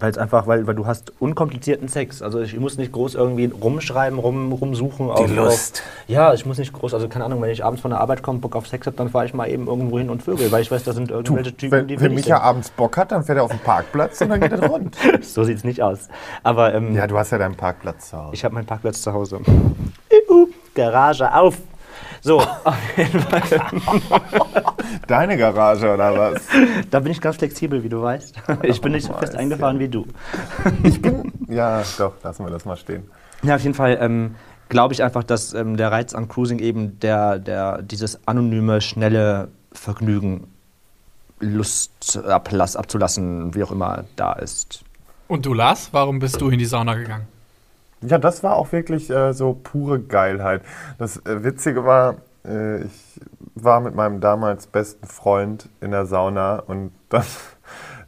weil 0.00 0.10
es 0.10 0.18
einfach, 0.18 0.46
weil, 0.46 0.66
weil 0.66 0.74
du 0.74 0.86
hast 0.86 1.12
unkomplizierten 1.20 1.88
Sex. 1.88 2.22
Also 2.22 2.40
ich 2.40 2.58
muss 2.58 2.78
nicht 2.78 2.90
groß 2.92 3.14
irgendwie 3.14 3.46
rumschreiben, 3.46 4.18
rum, 4.18 4.52
rumsuchen. 4.52 5.10
auf, 5.10 5.30
Lust. 5.30 5.82
Auf, 5.84 6.08
ja, 6.08 6.32
ich 6.34 6.46
muss 6.46 6.58
nicht 6.58 6.72
groß, 6.72 6.94
also 6.94 7.08
keine 7.08 7.26
Ahnung, 7.26 7.42
wenn 7.42 7.50
ich 7.50 7.64
abends 7.64 7.82
von 7.82 7.90
der 7.90 8.00
Arbeit 8.00 8.22
komme, 8.22 8.38
Bock 8.38 8.56
auf 8.56 8.66
Sex 8.66 8.86
habe, 8.86 8.96
dann 8.96 9.10
fahre 9.10 9.26
ich 9.26 9.34
mal 9.34 9.48
eben 9.48 9.66
irgendwo 9.66 9.98
hin 9.98 10.10
und 10.10 10.22
vögel, 10.22 10.50
weil 10.50 10.62
ich 10.62 10.70
weiß, 10.70 10.84
da 10.84 10.92
sind 10.92 11.10
irgendwelche 11.10 11.54
Typen, 11.54 11.78
Wenn, 11.78 11.86
die 11.86 12.00
wenn 12.00 12.12
willig 12.12 12.26
Micha 12.26 12.38
abends 12.38 12.70
Bock 12.70 12.96
hat, 12.96 13.12
dann 13.12 13.24
fährt 13.24 13.38
er 13.38 13.44
auf 13.44 13.50
den 13.50 13.60
Parkplatz 13.60 14.20
und 14.22 14.30
dann 14.30 14.40
geht 14.40 14.52
er 14.52 14.66
rund. 14.66 14.96
So 15.22 15.44
sieht's 15.44 15.64
nicht 15.64 15.82
aus. 15.82 16.08
Aber 16.42 16.74
ähm, 16.74 16.94
Ja, 16.94 17.06
du 17.06 17.16
hast 17.18 17.30
ja 17.30 17.38
deinen 17.38 17.54
Parkplatz 17.54 18.10
zu 18.10 18.16
Hause. 18.16 18.34
ich 18.34 18.44
habe 18.44 18.54
meinen 18.54 18.66
Parkplatz 18.66 19.02
zu 19.02 19.12
Hause. 19.12 19.40
Garage 20.74 21.34
auf. 21.34 21.58
So, 22.22 22.40
auf 22.64 22.96
jeden 22.96 23.20
Fall. 23.20 23.42
Deine 25.06 25.36
Garage 25.36 25.92
oder 25.92 26.16
was? 26.16 26.46
Da 26.90 27.00
bin 27.00 27.12
ich 27.12 27.20
ganz 27.20 27.36
flexibel, 27.36 27.82
wie 27.82 27.88
du 27.88 28.02
weißt. 28.02 28.34
Ich 28.62 28.80
bin 28.80 28.92
nicht 28.92 29.06
so 29.06 29.14
fest 29.14 29.34
eingefahren 29.34 29.78
wie 29.78 29.88
du. 29.88 30.06
Ja, 31.48 31.82
doch, 31.98 32.14
lassen 32.22 32.44
wir 32.44 32.50
das 32.50 32.64
mal 32.64 32.76
stehen. 32.76 33.10
Ja, 33.42 33.56
auf 33.56 33.62
jeden 33.62 33.74
Fall 33.74 33.98
ähm, 34.00 34.36
glaube 34.68 34.94
ich 34.94 35.02
einfach, 35.02 35.24
dass 35.24 35.52
ähm, 35.54 35.76
der 35.76 35.92
Reiz 35.92 36.14
an 36.14 36.28
Cruising 36.28 36.58
eben 36.58 36.98
der, 37.00 37.38
der, 37.38 37.82
dieses 37.82 38.26
anonyme, 38.26 38.80
schnelle 38.80 39.48
Vergnügen, 39.72 40.46
Lust 41.40 42.18
ablass, 42.26 42.76
abzulassen, 42.76 43.54
wie 43.54 43.62
auch 43.62 43.72
immer, 43.72 44.04
da 44.16 44.34
ist. 44.34 44.84
Und 45.26 45.46
du, 45.46 45.54
Lars, 45.54 45.88
warum 45.92 46.18
bist 46.18 46.40
du 46.40 46.50
in 46.50 46.58
die 46.58 46.66
Sauna 46.66 46.94
gegangen? 46.94 47.26
Ja, 48.02 48.18
das 48.18 48.42
war 48.42 48.56
auch 48.56 48.72
wirklich 48.72 49.10
äh, 49.10 49.32
so 49.34 49.52
pure 49.62 50.00
Geilheit. 50.00 50.62
Das 50.98 51.18
äh, 51.26 51.44
Witzige 51.44 51.84
war, 51.84 52.16
äh, 52.46 52.84
ich 52.84 53.20
war 53.54 53.80
mit 53.80 53.94
meinem 53.94 54.20
damals 54.20 54.66
besten 54.66 55.06
Freund 55.06 55.68
in 55.80 55.90
der 55.90 56.06
Sauna 56.06 56.60
und 56.60 56.92
dann 57.10 57.24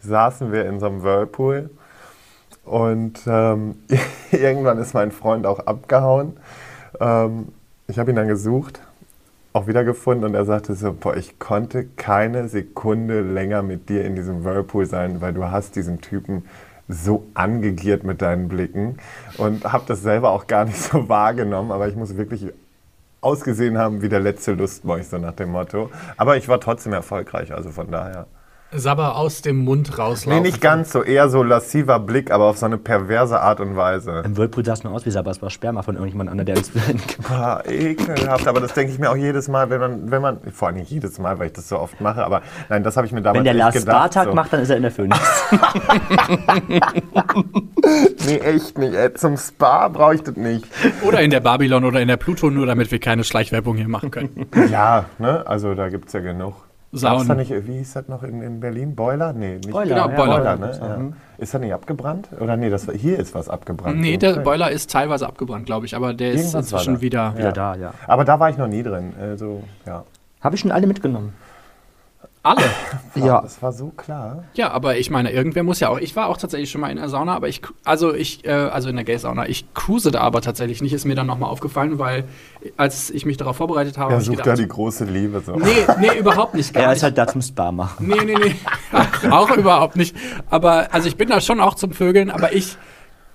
saßen 0.00 0.50
wir 0.50 0.66
in 0.66 0.80
so 0.80 0.86
einem 0.86 1.02
Whirlpool 1.02 1.70
und 2.64 3.20
ähm, 3.26 3.76
irgendwann 4.30 4.78
ist 4.78 4.94
mein 4.94 5.10
Freund 5.10 5.46
auch 5.46 5.60
abgehauen. 5.60 6.38
Ähm, 6.98 7.48
ich 7.86 7.98
habe 7.98 8.10
ihn 8.10 8.16
dann 8.16 8.28
gesucht, 8.28 8.80
auch 9.52 9.66
wieder 9.66 9.84
gefunden 9.84 10.24
und 10.24 10.34
er 10.34 10.46
sagte 10.46 10.74
so, 10.74 10.94
boah, 10.94 11.16
ich 11.16 11.38
konnte 11.38 11.84
keine 11.84 12.48
Sekunde 12.48 13.20
länger 13.20 13.62
mit 13.62 13.90
dir 13.90 14.04
in 14.06 14.14
diesem 14.14 14.44
Whirlpool 14.44 14.86
sein, 14.86 15.20
weil 15.20 15.34
du 15.34 15.50
hast 15.50 15.76
diesen 15.76 16.00
Typen 16.00 16.44
so 16.88 17.26
angegiert 17.34 18.04
mit 18.04 18.22
deinen 18.22 18.48
Blicken 18.48 18.98
und 19.38 19.64
habe 19.72 19.84
das 19.86 20.02
selber 20.02 20.30
auch 20.30 20.46
gar 20.46 20.64
nicht 20.64 20.78
so 20.82 21.08
wahrgenommen, 21.08 21.72
aber 21.72 21.88
ich 21.88 21.96
muss 21.96 22.16
wirklich 22.16 22.46
ausgesehen 23.20 23.78
haben 23.78 24.02
wie 24.02 24.08
der 24.08 24.20
letzte 24.20 24.52
Lustmolch, 24.52 25.06
so 25.06 25.16
nach 25.18 25.32
dem 25.32 25.50
Motto. 25.50 25.90
Aber 26.16 26.36
ich 26.36 26.48
war 26.48 26.60
trotzdem 26.60 26.92
erfolgreich, 26.92 27.52
also 27.52 27.70
von 27.70 27.90
daher. 27.90 28.26
Sabber 28.74 29.16
aus 29.16 29.42
dem 29.42 29.58
Mund 29.58 29.90
Nee, 29.90 29.96
rauslaufen. 30.02 30.42
nicht 30.42 30.60
ganz 30.60 30.92
so, 30.92 31.02
eher 31.02 31.28
so 31.28 31.42
lassiver 31.42 31.98
Blick, 31.98 32.30
aber 32.30 32.44
auf 32.44 32.56
so 32.58 32.66
eine 32.66 32.78
perverse 32.78 33.40
Art 33.40 33.60
und 33.60 33.76
Weise. 33.76 34.22
Im 34.24 34.36
Whirlpool 34.36 34.64
sah 34.64 34.72
es 34.72 34.84
nur 34.84 34.92
aus 34.92 35.04
wie 35.04 35.10
Sabber, 35.10 35.30
es 35.30 35.42
war 35.42 35.50
Sperma 35.50 35.82
von 35.82 35.94
irgendjemand 35.96 36.30
anderem, 36.30 36.46
der 36.46 36.56
ins 36.56 36.70
Ah, 37.30 37.60
ekelhaft, 37.68 38.48
aber 38.48 38.60
das 38.60 38.72
denke 38.74 38.92
ich 38.92 38.98
mir 38.98 39.10
auch 39.10 39.16
jedes 39.16 39.48
Mal, 39.48 39.68
wenn 39.70 39.80
man, 39.80 40.10
wenn 40.10 40.22
man, 40.22 40.38
vor 40.52 40.68
allem 40.68 40.78
nicht 40.78 40.90
jedes 40.90 41.18
Mal, 41.18 41.38
weil 41.38 41.48
ich 41.48 41.52
das 41.52 41.68
so 41.68 41.78
oft 41.78 42.00
mache, 42.00 42.24
aber 42.24 42.42
nein, 42.68 42.82
das 42.82 42.96
habe 42.96 43.06
ich 43.06 43.12
mir 43.12 43.20
damals 43.22 43.38
Wenn 43.38 43.44
der 43.44 43.54
Lars. 43.54 43.80
Spartag 43.80 44.28
so. 44.28 44.34
macht, 44.34 44.52
dann 44.52 44.60
ist 44.60 44.70
er 44.70 44.76
in 44.76 44.82
der 44.82 44.90
Phoenix. 44.92 45.20
Nee, 48.26 48.36
echt 48.38 48.78
nicht, 48.78 48.94
ey. 48.94 49.12
Zum 49.14 49.36
Spa 49.36 49.88
brauche 49.88 50.14
ich 50.14 50.22
das 50.22 50.36
nicht. 50.36 50.64
Oder 51.02 51.20
in 51.22 51.30
der 51.30 51.40
Babylon 51.40 51.84
oder 51.84 52.00
in 52.00 52.06
der 52.08 52.16
Pluto, 52.16 52.50
nur 52.50 52.66
damit 52.66 52.90
wir 52.92 53.00
keine 53.00 53.24
Schleichwerbung 53.24 53.76
hier 53.76 53.88
machen 53.88 54.10
können. 54.12 54.46
Ja, 54.70 55.06
ne, 55.18 55.44
also 55.46 55.74
da 55.74 55.88
gibt 55.88 56.06
es 56.06 56.12
ja 56.12 56.20
genug. 56.20 56.54
Saunen. 56.94 57.26
Da 57.26 57.34
nicht, 57.34 57.50
wie 57.50 57.78
hieß 57.78 57.94
das 57.94 58.08
noch 58.08 58.22
in, 58.22 58.42
in 58.42 58.60
Berlin? 58.60 58.94
Boiler? 58.94 59.32
Nee, 59.32 59.54
nicht 59.54 59.70
Boiler, 59.70 59.94
Genau, 59.94 60.08
ja, 60.10 60.16
Boiler. 60.16 60.36
Boiler, 60.36 60.56
ne? 60.56 60.78
Ja. 60.78 61.16
Ist 61.38 61.54
er 61.54 61.60
nicht 61.60 61.72
abgebrannt? 61.72 62.28
Oder 62.38 62.56
nee, 62.58 62.68
das 62.68 62.86
war, 62.86 62.94
hier 62.94 63.18
ist 63.18 63.34
was 63.34 63.48
abgebrannt. 63.48 63.98
Nee, 63.98 64.18
der. 64.18 64.40
Boiler 64.40 64.70
ist 64.70 64.90
teilweise 64.90 65.26
abgebrannt, 65.26 65.64
glaube 65.64 65.86
ich, 65.86 65.96
aber 65.96 66.12
der 66.12 66.32
ist 66.32 66.52
Irgendwas 66.52 66.70
war 66.72 66.80
inzwischen 66.80 66.94
da. 66.96 67.00
wieder. 67.00 67.34
Wieder 67.38 67.52
da, 67.52 67.74
ja. 67.76 67.94
Aber 68.06 68.24
da 68.26 68.38
war 68.38 68.50
ich 68.50 68.58
noch 68.58 68.68
nie 68.68 68.82
drin. 68.82 69.14
Also, 69.18 69.62
ja. 69.86 70.04
Habe 70.42 70.54
ich 70.54 70.60
schon 70.60 70.70
alle 70.70 70.86
mitgenommen. 70.86 71.32
Alle. 72.42 72.62
Ja. 73.14 73.42
Das 73.42 73.60
war 73.60 73.72
so 73.72 73.88
klar. 73.88 74.44
Ja, 74.54 74.70
aber 74.70 74.96
ich 74.96 75.10
meine, 75.10 75.32
irgendwer 75.32 75.62
muss 75.64 75.80
ja 75.80 75.90
auch. 75.90 75.98
Ich 75.98 76.16
war 76.16 76.28
auch 76.28 76.38
tatsächlich 76.38 76.70
schon 76.70 76.80
mal 76.80 76.90
in 76.90 76.96
der 76.96 77.10
Sauna, 77.10 77.34
aber 77.34 77.46
ich, 77.46 77.60
also 77.84 78.14
ich, 78.14 78.42
äh, 78.46 78.50
also 78.50 78.88
in 78.88 78.96
der 78.96 79.04
Gay-Sauna. 79.04 79.50
Ich 79.50 79.66
cruise 79.74 80.10
da 80.10 80.22
aber 80.22 80.40
tatsächlich 80.40 80.80
nicht, 80.80 80.94
ist 80.94 81.04
mir 81.04 81.14
dann 81.14 81.26
nochmal 81.26 81.50
aufgefallen, 81.50 81.98
weil 81.98 82.24
als 82.78 83.10
ich 83.10 83.26
mich 83.26 83.36
darauf 83.36 83.56
vorbereitet 83.56 83.98
habe, 83.98 84.14
Er 84.14 84.22
sucht 84.22 84.38
da 84.38 84.42
gedacht, 84.44 84.58
die 84.60 84.68
große 84.68 85.04
Liebe. 85.04 85.42
So. 85.44 85.56
nee, 85.56 85.66
nee, 86.00 86.18
überhaupt 86.18 86.54
nicht. 86.54 86.72
Gar 86.72 86.84
Er 86.84 86.92
ist 86.94 87.02
halt 87.02 87.18
da 87.18 87.26
zum 87.26 87.42
Spa 87.42 87.70
machen. 87.70 88.06
Nee, 88.08 88.24
nee, 88.24 88.34
nee. 88.42 88.54
auch 89.30 89.54
überhaupt 89.54 89.96
nicht. 89.96 90.16
Aber, 90.48 90.94
also 90.94 91.08
ich 91.08 91.16
bin 91.18 91.28
da 91.28 91.42
schon 91.42 91.60
auch 91.60 91.74
zum 91.74 91.92
Vögeln, 91.92 92.30
aber 92.30 92.54
ich 92.54 92.78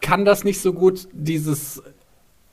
kann 0.02 0.26
das 0.26 0.44
nicht 0.44 0.60
so 0.60 0.74
gut, 0.74 1.08
dieses, 1.12 1.84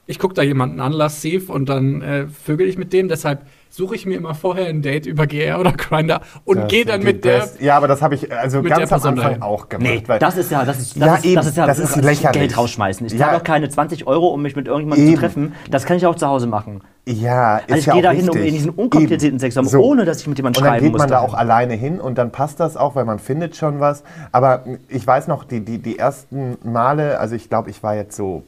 ich 0.06 0.18
gucke 0.18 0.34
da 0.34 0.42
jemanden 0.42 0.80
an, 0.80 0.92
lassiv, 0.92 1.48
und 1.48 1.70
dann 1.70 2.02
äh, 2.02 2.26
vögel 2.28 2.68
ich 2.68 2.76
mit 2.76 2.92
dem, 2.92 3.08
deshalb 3.08 3.46
suche 3.74 3.96
ich 3.96 4.06
mir 4.06 4.16
immer 4.16 4.34
vorher 4.36 4.66
ein 4.68 4.82
Date 4.82 5.04
über 5.04 5.26
GR 5.26 5.58
oder 5.58 5.72
Grindr 5.72 6.20
und 6.44 6.68
gehe 6.68 6.84
dann 6.84 7.02
mit 7.02 7.24
der, 7.24 7.48
Ja, 7.58 7.76
aber 7.76 7.88
das 7.88 8.02
habe 8.02 8.14
ich 8.14 8.30
also 8.32 8.62
ganz 8.62 8.92
am 8.92 9.00
Anfang 9.02 9.16
dahin. 9.16 9.42
auch 9.42 9.68
gemacht. 9.68 9.82
Nee, 9.90 10.02
weil- 10.06 10.20
das 10.20 10.36
ist 10.36 10.52
ja, 10.52 10.64
das 10.64 10.78
ist, 10.78 10.94
das 10.96 11.04
Ja, 11.06 11.14
ist, 11.16 11.24
eben, 11.24 11.34
das 11.34 11.46
ist 11.48 11.56
ja 11.56 11.66
das 11.66 11.78
ist 11.80 11.96
lächerlich. 11.96 12.38
Geld 12.40 12.56
rausschmeißen. 12.56 13.04
Ich 13.06 13.12
Ja. 13.14 13.18
zahle 13.26 13.38
doch 13.38 13.44
keine 13.44 13.68
20 13.68 14.06
Euro, 14.06 14.28
um 14.28 14.42
mich 14.42 14.54
mit 14.54 14.68
irgendjemandem 14.68 15.06
Eben. 15.08 15.16
zu 15.16 15.20
treffen. 15.20 15.52
Das 15.70 15.84
kann 15.86 15.96
ich 15.96 16.06
auch 16.06 16.14
zu 16.14 16.28
Hause 16.28 16.46
machen. 16.46 16.82
ja, 17.06 17.56
ist 17.58 17.64
Also 17.68 17.78
ich 17.80 17.86
ja 17.86 17.92
gehe 17.94 18.00
auch 18.00 18.04
da 18.04 18.10
hin, 18.12 18.30
um 18.30 18.36
in 18.36 18.44
diesen 18.44 18.70
unkomplizierten 18.70 19.26
Eben. 19.28 19.38
Sex 19.40 19.54
zu 19.54 19.58
haben, 19.58 19.66
So. 19.68 19.80
ohne 19.82 20.04
dass 20.04 20.20
ich 20.20 20.26
mit 20.28 20.38
jemandem 20.38 20.60
Und 20.62 20.64
dann 20.66 20.72
schreiben 20.74 20.84
geht 20.84 20.92
muss. 20.92 21.00
man 21.00 21.08
da 21.10 21.18
auch 21.20 21.34
alleine 21.34 21.74
hin 21.74 22.00
und 22.00 22.16
dann 22.16 22.30
passt 22.30 22.60
das 22.60 22.76
auch, 22.76 22.94
weil 22.94 23.04
man 23.04 23.18
findet 23.18 23.56
schon 23.56 23.80
was. 23.80 24.04
Aber 24.32 24.64
ich 24.88 25.04
weiß 25.04 25.26
noch, 25.26 25.42
die, 25.44 25.60
die, 25.64 25.78
die 25.78 25.98
ersten 25.98 26.56
Male, 26.62 27.18
also 27.18 27.34
ich 27.34 27.48
glaube, 27.50 27.70
ich 27.70 27.82
war 27.82 27.94
jetzt 27.96 28.16
so 28.16 28.44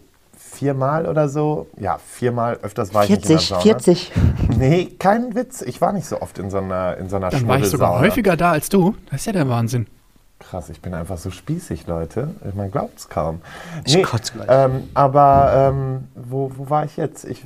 viermal 0.57 1.07
oder 1.07 1.29
so. 1.29 1.67
Ja, 1.79 1.99
viermal, 1.99 2.59
öfters 2.63 2.93
war 2.95 3.05
ich 3.05 3.11
nicht 3.11 3.23
in 3.25 3.29
der 3.29 3.39
Sauna. 3.39 3.61
40. 3.61 4.13
Nee, 4.59 4.87
kein 4.99 5.35
Witz. 5.35 5.63
Ich 5.63 5.81
war 5.81 5.93
nicht 5.93 6.07
so 6.07 6.21
oft 6.21 6.39
in 6.39 6.51
so 6.51 6.59
einer, 6.59 6.97
in 6.97 7.09
so 7.09 7.17
einer 7.17 7.31
dann 7.31 7.47
war 7.47 7.59
ich 7.59 7.67
sogar 7.67 7.99
häufiger 8.01 8.37
da 8.37 8.53
als 8.53 8.69
du. 8.69 8.95
Das 9.11 9.21
ist 9.21 9.27
ja 9.27 9.33
der 9.33 9.49
Wahnsinn. 9.49 9.87
Krass, 10.39 10.69
ich 10.69 10.81
bin 10.81 10.93
einfach 10.95 11.19
so 11.19 11.31
spießig, 11.31 11.87
Leute. 11.87 12.29
Man 12.55 12.71
glaubt 12.71 12.99
es 12.99 13.09
kaum. 13.09 13.41
Ich 13.85 14.03
kotze 14.03 14.35
gleich. 14.35 14.47
Ähm, 14.51 14.85
aber 14.95 15.73
ähm, 15.73 16.09
wo, 16.15 16.53
wo 16.57 16.69
war 16.71 16.85
ich 16.85 16.97
jetzt? 16.97 17.25
Ich, 17.25 17.45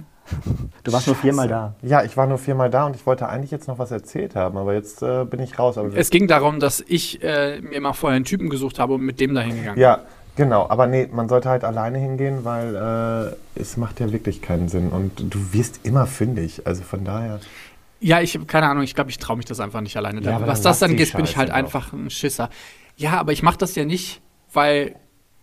Du 0.85 0.93
warst 0.93 1.09
nur 1.09 1.17
viermal 1.17 1.49
da. 1.49 1.75
ja, 1.83 2.05
ich 2.05 2.17
war 2.17 2.26
nur 2.26 2.38
viermal 2.38 2.71
da 2.71 2.87
und 2.87 2.95
ich 2.95 3.05
wollte 3.05 3.29
eigentlich 3.29 3.50
jetzt 3.50 3.67
noch 3.67 3.81
was 3.81 3.90
erzählt 3.90 4.37
haben, 4.37 4.57
aber 4.59 4.75
jetzt 4.75 5.02
äh, 5.02 5.25
bin 5.25 5.40
ich 5.40 5.59
raus. 5.59 5.76
Aber 5.76 5.93
Es 5.97 6.11
ging 6.11 6.29
darum, 6.29 6.61
dass 6.61 6.85
ich 6.87 7.21
äh, 7.25 7.61
mir 7.61 7.81
mal 7.81 7.95
vorher 7.95 8.14
einen 8.14 8.25
Typen 8.25 8.49
gesucht 8.49 8.79
habe 8.79 8.95
und 8.95 9.02
mit 9.02 9.19
dem 9.19 9.35
da 9.35 9.40
hingegangen 9.40 9.81
ja, 9.81 10.00
genau. 10.37 10.68
Aber 10.68 10.87
nee, 10.87 11.08
man 11.12 11.28
sollte 11.28 11.49
halt 11.49 11.64
alleine 11.64 11.99
hingehen, 11.99 12.44
weil 12.44 13.34
äh, 13.56 13.60
es 13.60 13.76
macht 13.76 14.00
ja 14.00 14.12
wirklich 14.12 14.42
keinen 14.42 14.68
Sinn 14.68 14.88
und 14.90 15.32
du 15.34 15.52
wirst 15.52 15.80
immer 15.84 16.06
fündig. 16.06 16.66
Also 16.66 16.82
von 16.82 17.04
daher. 17.04 17.40
Ja, 18.00 18.20
ich 18.20 18.38
keine 18.46 18.68
Ahnung, 18.68 18.82
ich 18.82 18.94
glaube, 18.94 19.10
ich 19.10 19.18
traue 19.18 19.37
mich 19.37 19.46
das 19.46 19.60
einfach 19.60 19.80
nicht 19.82 19.96
alleine. 19.96 20.20
Ja, 20.22 20.46
Was 20.46 20.62
das 20.62 20.82
angeht, 20.82 21.12
bin 21.12 21.25
ich 21.25 21.30
Scheiße 21.32 21.38
halt 21.38 21.50
doch. 21.50 21.54
einfach 21.54 21.92
ein 21.92 22.08
Schisser. 22.10 22.49
Ja, 22.96 23.18
aber 23.20 23.32
ich 23.32 23.42
mache 23.42 23.58
das 23.58 23.75
ja 23.75 23.84
nicht, 23.84 24.20
weil. 24.52 24.94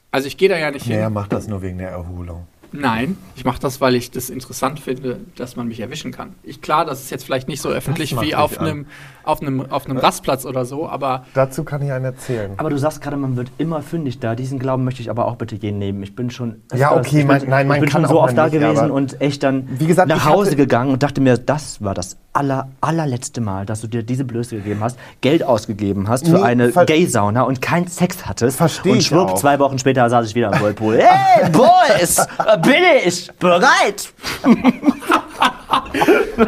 Also 0.10 0.28
ich 0.28 0.38
gehe 0.38 0.48
da 0.50 0.58
ja 0.58 0.72
nicht 0.72 0.90
er 0.90 1.04
hin. 1.04 1.14
macht 1.14 1.34
das 1.34 1.48
nur 1.48 1.62
wegen 1.62 1.78
der 1.78 1.90
Erholung. 1.90 2.48
Nein, 2.72 3.18
ich 3.36 3.46
mache 3.46 3.60
das, 3.60 3.82
weil 3.82 3.96
ich 3.96 4.12
das 4.12 4.30
interessant 4.30 4.80
finde, 4.80 5.20
dass 5.36 5.56
man 5.56 5.68
mich 5.68 5.80
erwischen 5.80 6.12
kann. 6.12 6.36
Ich, 6.44 6.62
klar, 6.62 6.86
das 6.86 7.02
ist 7.02 7.10
jetzt 7.10 7.24
vielleicht 7.24 7.48
nicht 7.48 7.62
so 7.62 7.70
öffentlich 7.70 8.20
wie 8.22 8.36
auf 8.36 8.60
einem, 8.60 8.86
auf, 9.24 9.42
einem, 9.42 9.62
auf 9.72 9.86
einem 9.86 9.98
Rastplatz 9.98 10.46
oder 10.46 10.66
so, 10.66 10.88
aber 10.88 11.26
Dazu 11.34 11.64
kann 11.64 11.82
ich 11.82 11.92
einen 11.92 12.06
erzählen. 12.06 12.54
Aber 12.58 12.70
du 12.70 12.78
sagst 12.78 13.02
gerade, 13.02 13.18
man 13.18 13.36
wird 13.38 13.50
immer 13.58 13.82
fündig 13.82 14.20
da. 14.20 14.36
Diesen 14.36 14.60
Glauben 14.60 14.84
möchte 14.84 15.02
ich 15.02 15.10
aber 15.10 15.26
auch 15.26 15.36
bitte 15.36 15.58
gehen 15.58 15.78
nehmen. 15.80 16.04
Ich 16.04 16.16
bin 16.16 16.30
schon. 16.30 16.62
Ja, 16.74 16.92
öfters- 16.92 17.00
okay, 17.00 17.22
ich 17.22 17.28
bin, 17.28 17.50
nein, 17.50 17.68
man 17.68 17.78
ich 17.78 17.82
bin 17.82 17.90
kann 17.90 18.02
schon 18.04 18.10
so 18.10 18.20
auch 18.20 18.26
oft 18.26 18.38
da 18.38 18.46
nicht, 18.46 18.54
gewesen 18.54 18.92
und 18.92 19.22
echt 19.22 19.44
dann 19.44 19.68
Wie 19.80 19.88
gesagt, 19.88 20.10
nach 20.10 20.26
Hause 20.26 20.56
gegangen 20.56 20.92
und 20.92 21.04
dachte 21.04 21.22
mir, 21.22 21.38
das 21.38 21.82
war 21.84 21.94
das 21.94 22.18
aller, 22.38 22.68
allerletzte 22.82 23.42
Mal, 23.42 23.66
dass 23.66 23.82
du 23.82 23.88
dir 23.88 24.04
diese 24.04 24.24
Blöße 24.24 24.56
gegeben 24.58 24.82
hast, 24.82 24.98
Geld 25.22 25.44
ausgegeben 25.44 26.08
hast 26.08 26.28
für 26.28 26.38
Nee, 26.38 26.44
eine 26.44 26.72
Gay-Sauna 26.72 27.42
und 27.42 27.62
keinen 27.62 27.88
Sex 27.88 28.26
hattest. 28.26 28.58
Versteh 28.58 28.92
und 28.92 29.04
schwupp, 29.04 29.32
auch. 29.32 29.36
zwei 29.40 29.58
Wochen 29.60 29.80
später 29.80 30.10
saß 30.10 30.28
ich 30.28 30.36
wieder 30.36 30.54
im 30.54 30.60
Whirlpool. 30.62 31.00
Hey, 31.08 31.50
Boys, 31.50 32.28
bin 32.62 32.74
ich 33.06 33.32
bereit? 33.40 34.14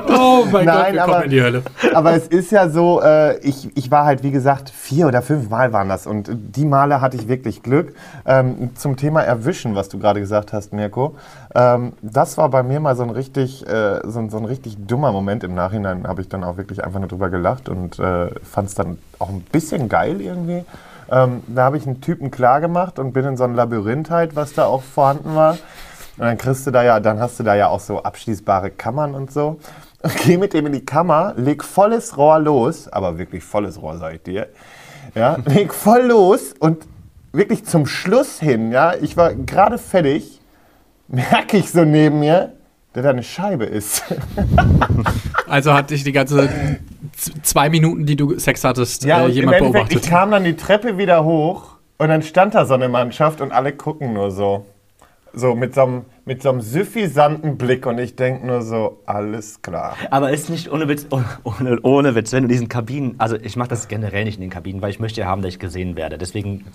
oh 0.10 0.46
mein 0.52 0.66
Gott, 0.66 0.76
Nein, 0.76 0.94
wir 0.94 1.04
aber- 1.04 1.12
kommen 1.14 1.24
in 1.26 1.30
die 1.32 1.42
Hölle. 1.42 1.64
Aber 1.94 2.14
es 2.14 2.28
ist 2.28 2.52
ja 2.52 2.70
so, 2.70 3.02
äh, 3.02 3.38
ich, 3.40 3.76
ich 3.78 3.90
war 3.92 4.06
halt, 4.06 4.24
wie 4.24 4.32
gesagt, 4.32 4.70
vier 4.70 5.08
oder 5.08 5.22
fünf 5.22 5.50
Mal 5.50 5.74
waren 5.74 5.90
das. 5.90 6.08
Und 6.08 6.30
die 6.32 6.66
Male 6.66 7.02
hatte 7.02 7.18
ich 7.18 7.28
wirklich 7.28 7.64
Glück. 7.64 7.94
Ähm, 8.26 8.72
zum 8.76 8.98
Thema 8.98 9.22
Erwischen, 9.22 9.76
was 9.76 9.90
du 9.90 10.00
gerade 10.00 10.20
gesagt 10.20 10.54
hast, 10.54 10.74
Mirko. 10.74 11.16
Ähm, 11.56 11.94
das 12.02 12.38
war 12.38 12.50
bei 12.50 12.64
mir 12.64 12.80
mal 12.80 12.96
so 12.96 13.04
ein 13.04 13.10
richtig, 13.10 13.66
äh, 13.68 14.00
so, 14.06 14.20
ein- 14.20 14.30
so 14.30 14.38
ein 14.38 14.46
richtig 14.46 14.78
dummer 14.86 15.12
Moment. 15.12 15.44
Im 15.44 15.56
Nachhinein 15.56 16.08
habe 16.08 16.22
ich 16.22 16.30
dann 16.30 16.44
auch 16.44 16.58
wirklich 16.58 16.84
einfach 16.84 17.00
nur 17.00 17.08
drüber 17.10 17.30
gelacht 17.30 17.70
und 17.70 17.98
äh, 18.00 18.28
fand 18.44 18.68
es 18.70 18.76
dann 18.76 18.98
auch 19.20 19.30
ein 19.30 19.42
bisschen 19.52 19.90
geil 19.90 20.22
irgendwie. 20.22 20.64
Ähm, 21.12 21.42
da 21.48 21.64
habe 21.64 21.78
ich 21.78 21.88
einen 21.88 22.02
Typen 22.02 22.30
klar 22.30 22.62
gemacht 22.62 23.00
und 23.00 23.14
bin 23.14 23.26
in 23.26 23.36
so 23.36 23.44
ein 23.44 23.56
Labyrinth 23.56 24.12
halt, 24.12 24.36
was 24.36 24.54
da 24.54 24.66
auch 24.66 24.84
vorhanden 24.84 25.34
war. 25.36 25.58
Und 26.20 26.26
dann 26.26 26.38
kriegst 26.38 26.68
du 26.68 26.72
da 26.72 26.84
ja, 26.84 27.00
dann 27.00 27.20
hast 27.20 27.40
du 27.40 27.44
da 27.44 27.56
ja 27.56 27.70
auch 27.70 27.80
so 27.80 28.04
abschließbare 28.04 28.72
Kammern 28.72 29.16
und 29.16 29.32
so. 29.32 29.58
Und 30.04 30.16
geh 30.18 30.38
mit 30.38 30.54
dem 30.54 30.66
in 30.66 30.74
die 30.74 30.86
Kammer, 30.86 31.34
leg 31.38 31.64
volles 31.64 32.18
Rohr 32.18 32.40
los, 32.40 32.88
aber 32.90 33.18
wirklich 33.18 33.44
volles 33.44 33.82
Rohr, 33.82 33.98
sag 33.98 34.16
ich 34.16 34.24
dir. 34.24 34.48
Ja, 35.16 35.38
leg 35.46 35.74
voll 35.74 36.04
los 36.08 36.54
und 36.60 36.86
wirklich 37.32 37.64
zum 37.66 37.86
Schluss 37.86 38.40
hin, 38.40 38.72
ja, 38.72 38.94
ich 39.00 39.16
war 39.18 39.34
gerade 39.34 39.78
fertig, 39.78 40.42
merke 41.08 41.58
ich 41.58 41.72
so 41.72 41.86
neben 41.86 42.20
mir, 42.20 42.54
der 42.96 43.04
da 43.04 43.10
eine 43.12 43.24
Scheibe 43.24 43.66
ist. 43.66 44.04
Also 45.48 45.74
hat 45.74 45.90
dich 45.90 46.04
die 46.04 46.12
ganze 46.12 46.48
zwei 47.42 47.70
Minuten, 47.72 48.06
die 48.06 48.16
du 48.16 48.38
Sex 48.38 48.64
hattest, 48.64 49.04
Ja, 49.04 49.22
äh, 49.22 49.24
und 49.26 49.30
im 49.32 49.36
jemand 49.38 49.58
Endeffekt, 49.58 49.74
beobachtet. 49.90 50.06
ich 50.06 50.10
kam 50.12 50.30
dann 50.30 50.44
die 50.44 50.56
Treppe 50.56 51.00
wieder 51.00 51.24
hoch 51.26 51.78
und 51.98 52.10
dann 52.10 52.22
stand 52.22 52.54
da 52.54 52.66
so 52.66 52.76
eine 52.76 52.88
Mannschaft 52.88 53.42
und 53.42 53.52
alle 53.52 53.74
gucken 53.74 54.14
nur 54.14 54.30
so. 54.30 54.66
So 55.34 55.56
mit 55.56 55.76
so 55.76 55.84
einem, 55.84 56.06
mit 56.26 56.42
so 56.42 56.50
einem 56.50 56.62
suffisanten 56.62 57.58
Blick 57.58 57.86
und 57.86 58.00
ich 58.00 58.16
denke 58.16 58.46
nur 58.48 58.62
so, 58.62 59.00
alles 59.06 59.62
klar. 59.62 59.96
Aber 60.10 60.32
ist 60.32 60.50
nicht 60.50 60.72
ohne 60.72 60.88
Witz, 60.88 61.06
ohne, 61.12 61.26
ohne, 61.44 61.80
ohne 61.82 62.16
Witz, 62.16 62.32
wenn 62.34 62.44
du 62.44 62.50
diesen 62.50 62.68
Kabinen, 62.68 63.16
also 63.20 63.36
ich 63.36 63.56
mache 63.56 63.70
das 63.70 63.88
generell 63.88 64.24
nicht 64.24 64.36
in 64.36 64.42
den 64.42 64.50
Kabinen, 64.50 64.82
weil 64.82 64.90
ich 64.90 65.00
möchte 65.00 65.22
ja 65.22 65.28
haben, 65.28 65.42
dass 65.42 65.54
ich 65.54 65.60
gesehen 65.60 65.96
werde. 65.96 66.18
Deswegen 66.18 66.66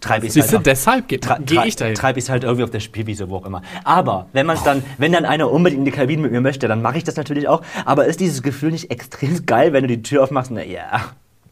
treibe 0.00 0.26
ich 0.26 0.30
es 0.30 0.34
Siehst 0.34 0.52
du, 0.52 0.56
halt, 0.56 0.66
deshalb 0.66 1.08
ge 1.08 1.18
tra 1.18 1.38
gehe 1.38 1.58
tra 1.58 1.66
ich 1.66 1.76
dahin. 1.76 1.94
treibe 1.94 2.18
ich 2.18 2.28
halt 2.28 2.42
irgendwie 2.44 2.64
auf 2.64 2.70
der 2.70 2.80
Spielwiese, 2.80 3.30
wo 3.30 3.36
auch 3.36 3.46
immer. 3.46 3.62
Aber 3.84 4.26
wenn 4.32 4.46
man 4.46 4.58
dann, 4.64 4.82
wenn 4.98 5.12
dann 5.12 5.24
einer 5.24 5.50
unbedingt 5.50 5.80
in 5.80 5.84
die 5.84 5.90
Kabinen 5.92 6.22
mit 6.22 6.32
mir 6.32 6.40
möchte, 6.40 6.68
dann 6.68 6.82
mache 6.82 6.98
ich 6.98 7.04
das 7.04 7.16
natürlich 7.16 7.48
auch. 7.48 7.62
Aber 7.84 8.06
ist 8.06 8.20
dieses 8.20 8.42
Gefühl 8.42 8.72
nicht 8.72 8.90
extrem 8.90 9.46
geil, 9.46 9.72
wenn 9.72 9.82
du 9.82 9.88
die 9.88 10.02
Tür 10.02 10.24
aufmachst 10.24 10.50
und 10.50 10.56
na 10.56 10.64
ja, 10.64 11.00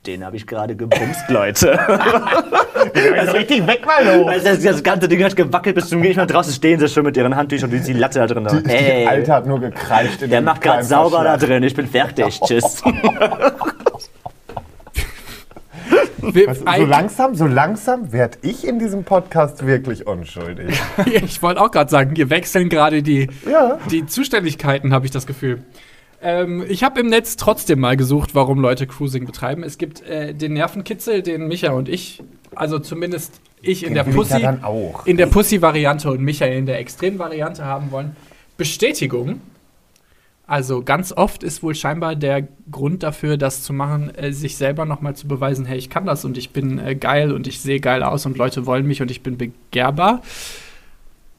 den 0.07 0.25
habe 0.25 0.37
ich 0.37 0.47
gerade 0.47 0.77
gebumst, 0.77 1.29
Leute. 1.29 1.79
Also 3.19 3.33
richtig 3.33 3.67
weg 3.67 3.85
mal 3.87 4.19
hoch. 4.21 4.29
Also 4.29 4.45
das, 4.47 4.63
das 4.63 4.83
ganze 4.83 5.09
Ding 5.09 5.23
hat 5.23 5.37
gewackelt 5.37 5.75
bis 5.75 5.89
zum 5.89 6.03
Gegner 6.03 6.27
draußen 6.27 6.53
stehen 6.53 6.79
sie 6.81 6.89
schon 6.89 7.05
mit 7.05 7.17
ihren 7.17 7.35
Handtüchern 7.37 7.71
und 7.71 7.87
die 7.87 7.93
Latte 7.93 8.19
da 8.21 8.27
drin. 8.27 8.49
Die 8.65 8.71
Ey, 8.71 9.07
Alte 9.07 9.33
hat 9.33 9.47
nur 9.47 9.61
gekreischt. 9.61 10.23
in 10.23 10.31
der 10.31 10.41
macht 10.43 10.61
gerade 10.63 10.85
sauber 10.85 11.25
da 11.25 11.37
drin, 11.37 11.63
ich 11.63 11.75
bin 11.75 11.87
fertig, 11.87 12.41
tschüss. 12.47 12.83
Wir, 16.23 16.49
Also, 16.49 16.65
so 16.85 16.85
langsam, 16.87 17.35
so 17.35 17.47
langsam 17.47 18.13
werde 18.13 18.39
ich 18.43 18.67
in 18.67 18.79
diesem 18.79 19.05
Podcast 19.05 19.67
wirklich 19.67 20.07
unschuldig. 20.07 20.79
ich 21.07 21.43
wollte 21.43 21.61
auch 21.61 21.71
gerade 21.71 21.91
sagen, 21.91 22.15
wir 22.17 22.29
wechseln 22.31 22.69
gerade 22.69 23.03
die, 23.03 23.29
Ja. 23.51 23.79
die 23.91 24.07
Zuständigkeiten, 24.07 24.93
habe 24.93 25.07
ich 25.07 25.13
das 25.13 25.27
Gefühl. 25.27 25.63
Ähm, 26.23 26.65
ich 26.69 26.83
habe 26.83 27.01
im 27.01 27.07
Netz 27.07 27.37
trotzdem 27.37 27.81
mal 27.81 27.97
gesucht, 27.97 28.35
warum 28.35 28.61
Leute 28.61 28.87
Cruising 28.87 29.25
betreiben. 29.25 29.63
Es 29.63 29.79
gibt 29.79 30.03
äh, 30.03 30.35
den 30.35 30.53
Nervenkitzel, 30.53 31.23
den 31.23 31.49
Micha 31.49 31.73
und 31.73 31.89
ich, 31.89 32.23
also 32.55 32.79
zumindest 32.79 33.41
ich 33.63 33.85
in 33.85 33.95
der 33.95 34.07
ich 34.07 34.15
ja 34.15 34.53
Pussy, 34.55 35.11
in 35.11 35.17
der 35.17 35.27
Pussy-Variante 35.27 36.11
und 36.11 36.23
Michael 36.23 36.59
in 36.59 36.67
der 36.67 36.79
Extrem-Variante 36.79 37.65
haben 37.65 37.91
wollen. 37.91 38.17
Bestätigung. 38.57 39.41
Also 40.47 40.83
ganz 40.83 41.13
oft 41.13 41.45
ist 41.45 41.63
wohl 41.63 41.77
scheinbar 41.77 42.17
der 42.17 42.49
Grund 42.71 43.05
dafür, 43.05 43.37
das 43.37 43.63
zu 43.63 43.73
machen, 43.73 44.13
äh, 44.17 44.33
sich 44.33 44.57
selber 44.57 44.85
nochmal 44.85 45.15
zu 45.15 45.29
beweisen, 45.29 45.65
hey, 45.65 45.79
ich 45.79 45.91
kann 45.91 46.07
das 46.07 46.25
und 46.25 46.37
ich 46.37 46.51
bin 46.51 46.79
äh, 46.79 46.97
geil 46.97 47.33
und 47.33 47.47
ich 47.47 47.61
sehe 47.61 47.79
geil 47.79 48.03
aus 48.03 48.27
und 48.27 48.37
Leute 48.37 48.67
wollen 48.67 48.85
mich 48.87 49.01
und 49.01 49.11
ich 49.11 49.23
bin 49.23 49.39
begehrbar. 49.39 50.23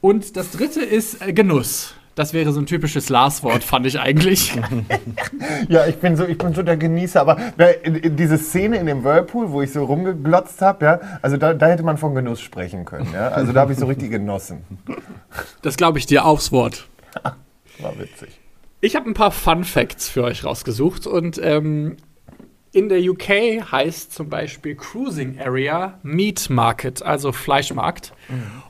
Und 0.00 0.36
das 0.36 0.50
dritte 0.50 0.80
ist 0.80 1.20
äh, 1.20 1.32
Genuss. 1.34 1.94
Das 2.14 2.34
wäre 2.34 2.52
so 2.52 2.60
ein 2.60 2.66
typisches 2.66 3.08
Lars-Wort, 3.08 3.64
fand 3.64 3.86
ich 3.86 3.98
eigentlich. 4.00 4.52
Ja, 5.68 5.86
ich 5.86 5.96
bin 5.96 6.16
so, 6.16 6.26
ich 6.26 6.38
bin 6.38 6.54
so 6.54 6.62
der 6.62 6.76
Genießer. 6.76 7.20
Aber 7.20 7.36
diese 7.86 8.38
Szene 8.38 8.78
in 8.78 8.86
dem 8.86 9.04
Whirlpool, 9.04 9.50
wo 9.50 9.62
ich 9.62 9.72
so 9.72 9.84
rumgeglotzt 9.84 10.60
habe, 10.60 10.84
ja, 10.84 11.00
also 11.20 11.36
da, 11.36 11.54
da 11.54 11.66
hätte 11.66 11.82
man 11.82 11.98
von 11.98 12.14
Genuss 12.14 12.40
sprechen 12.40 12.84
können. 12.84 13.08
Ja? 13.12 13.28
Also 13.28 13.52
da 13.52 13.60
habe 13.60 13.72
ich 13.72 13.78
so 13.78 13.86
richtig 13.86 14.10
genossen. 14.10 14.64
Das 15.62 15.76
glaube 15.76 15.98
ich 15.98 16.06
dir 16.06 16.24
aufs 16.24 16.52
Wort. 16.52 16.88
War 17.78 17.98
witzig. 17.98 18.40
Ich 18.80 18.96
habe 18.96 19.08
ein 19.08 19.14
paar 19.14 19.30
Fun 19.30 19.64
Facts 19.64 20.08
für 20.08 20.24
euch 20.24 20.44
rausgesucht 20.44 21.06
und 21.06 21.40
ähm, 21.42 21.96
in 22.72 22.88
der 22.88 23.00
UK 23.00 23.70
heißt 23.70 24.12
zum 24.14 24.30
Beispiel 24.30 24.74
Cruising 24.74 25.38
Area 25.38 25.98
Meat 26.02 26.48
Market, 26.48 27.02
also 27.02 27.30
Fleischmarkt. 27.30 28.12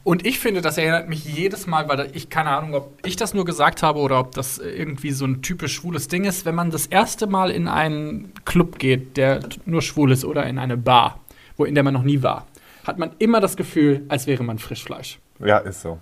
Und 0.03 0.27
ich 0.27 0.41
finde, 0.41 0.61
das 0.61 0.77
erinnert 0.77 1.09
mich 1.09 1.25
jedes 1.25 1.69
Mal, 1.69 1.89
weil 1.89 2.11
ich 2.13 2.29
keine 2.29 2.51
Ahnung, 2.51 2.75
ob 2.75 2.99
ich 3.07 3.15
das 3.15 3.33
nur 3.33 3.45
gesagt 3.45 3.83
habe 3.85 4.01
oder 4.01 4.19
ob 4.19 4.33
das 4.33 4.59
irgendwie 4.59 5.13
so 5.13 5.25
ein 5.25 5.41
typisch 5.41 5.75
schwules 5.75 6.09
Ding 6.09 6.25
ist, 6.25 6.45
wenn 6.45 6.57
man 6.57 6.71
das 6.73 6.87
erste 6.87 7.29
Mal 7.29 7.51
in 7.53 7.69
einen 7.69 8.33
Club 8.45 8.81
geht, 8.81 9.17
der 9.17 9.41
nur 9.67 9.83
schwul 9.83 10.11
ist 10.11 10.25
oder 10.25 10.47
in 10.47 10.59
eine 10.59 10.77
Bar, 10.77 11.21
wo 11.57 11.65
in 11.65 11.75
der 11.77 11.85
man 11.85 11.95
noch 11.95 12.03
nie 12.03 12.23
war, 12.23 12.47
hat 12.85 12.99
man 12.99 13.13
immer 13.21 13.41
das 13.41 13.57
Gefühl, 13.57 14.05
als 14.09 14.27
wäre 14.27 14.43
man 14.43 14.59
Frischfleisch. 14.59 15.21
Ja, 15.39 15.59
ist 15.59 15.83
so. 15.83 15.99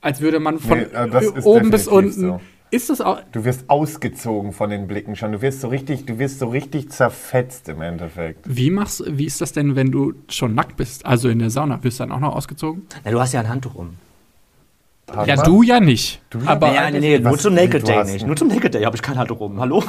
Als 0.00 0.20
würde 0.20 0.40
man 0.40 0.58
von 0.58 0.78
Nee, 0.78 0.84
äh, 0.92 1.24
ist 1.24 1.46
oben 1.46 1.70
bis 1.70 1.86
unten. 1.86 2.10
so. 2.20 2.40
Ist 2.70 2.90
das 2.90 3.00
auch. 3.00 3.20
Du 3.30 3.44
wirst 3.44 3.70
ausgezogen 3.70 4.52
von 4.52 4.70
den 4.70 4.88
Blicken 4.88 5.14
schon. 5.14 5.30
Du 5.32 5.42
wirst 5.42 5.60
so 5.60 5.68
richtig, 5.68 6.06
du 6.06 6.18
wirst 6.18 6.40
so 6.40 6.48
richtig 6.48 6.90
zerfetzt 6.90 7.68
im 7.68 7.80
Endeffekt. 7.82 8.40
Wie 8.44 8.70
machst 8.70 9.04
wie 9.06 9.26
ist 9.26 9.40
das 9.40 9.52
denn, 9.52 9.76
wenn 9.76 9.92
du 9.92 10.14
schon 10.28 10.54
nackt 10.54 10.76
bist? 10.76 11.06
Also 11.06 11.28
in 11.28 11.38
der 11.38 11.50
Sauna, 11.50 11.82
wirst 11.84 12.00
du 12.00 12.04
dann 12.04 12.12
auch 12.12 12.20
noch 12.20 12.34
ausgezogen? 12.34 12.86
Na, 13.04 13.10
du 13.12 13.20
hast 13.20 13.32
ja 13.32 13.40
ein 13.40 13.48
Handtuch 13.48 13.74
um. 13.76 13.94
Hat 15.14 15.26
Ja, 15.28 15.36
man? 15.36 15.44
du 15.44 15.62
ja 15.62 15.80
nicht. 15.80 16.20
Du 16.30 16.38
ja 16.38 16.48
aber 16.48 16.72
Ja, 16.72 16.90
nee, 16.90 16.98
nee, 16.98 17.18
nur 17.18 17.38
zum 17.38 17.54
Naked 17.54 17.86
Day 17.86 18.04
nicht. 18.04 18.26
Nur 18.26 18.34
zum 18.36 18.48
Naked 18.48 18.72
Day 18.74 18.82
habe 18.82 18.96
ich 18.96 19.02
kein 19.02 19.18
Handtuch 19.18 19.38
um. 19.38 19.60
Hallo? 19.60 19.84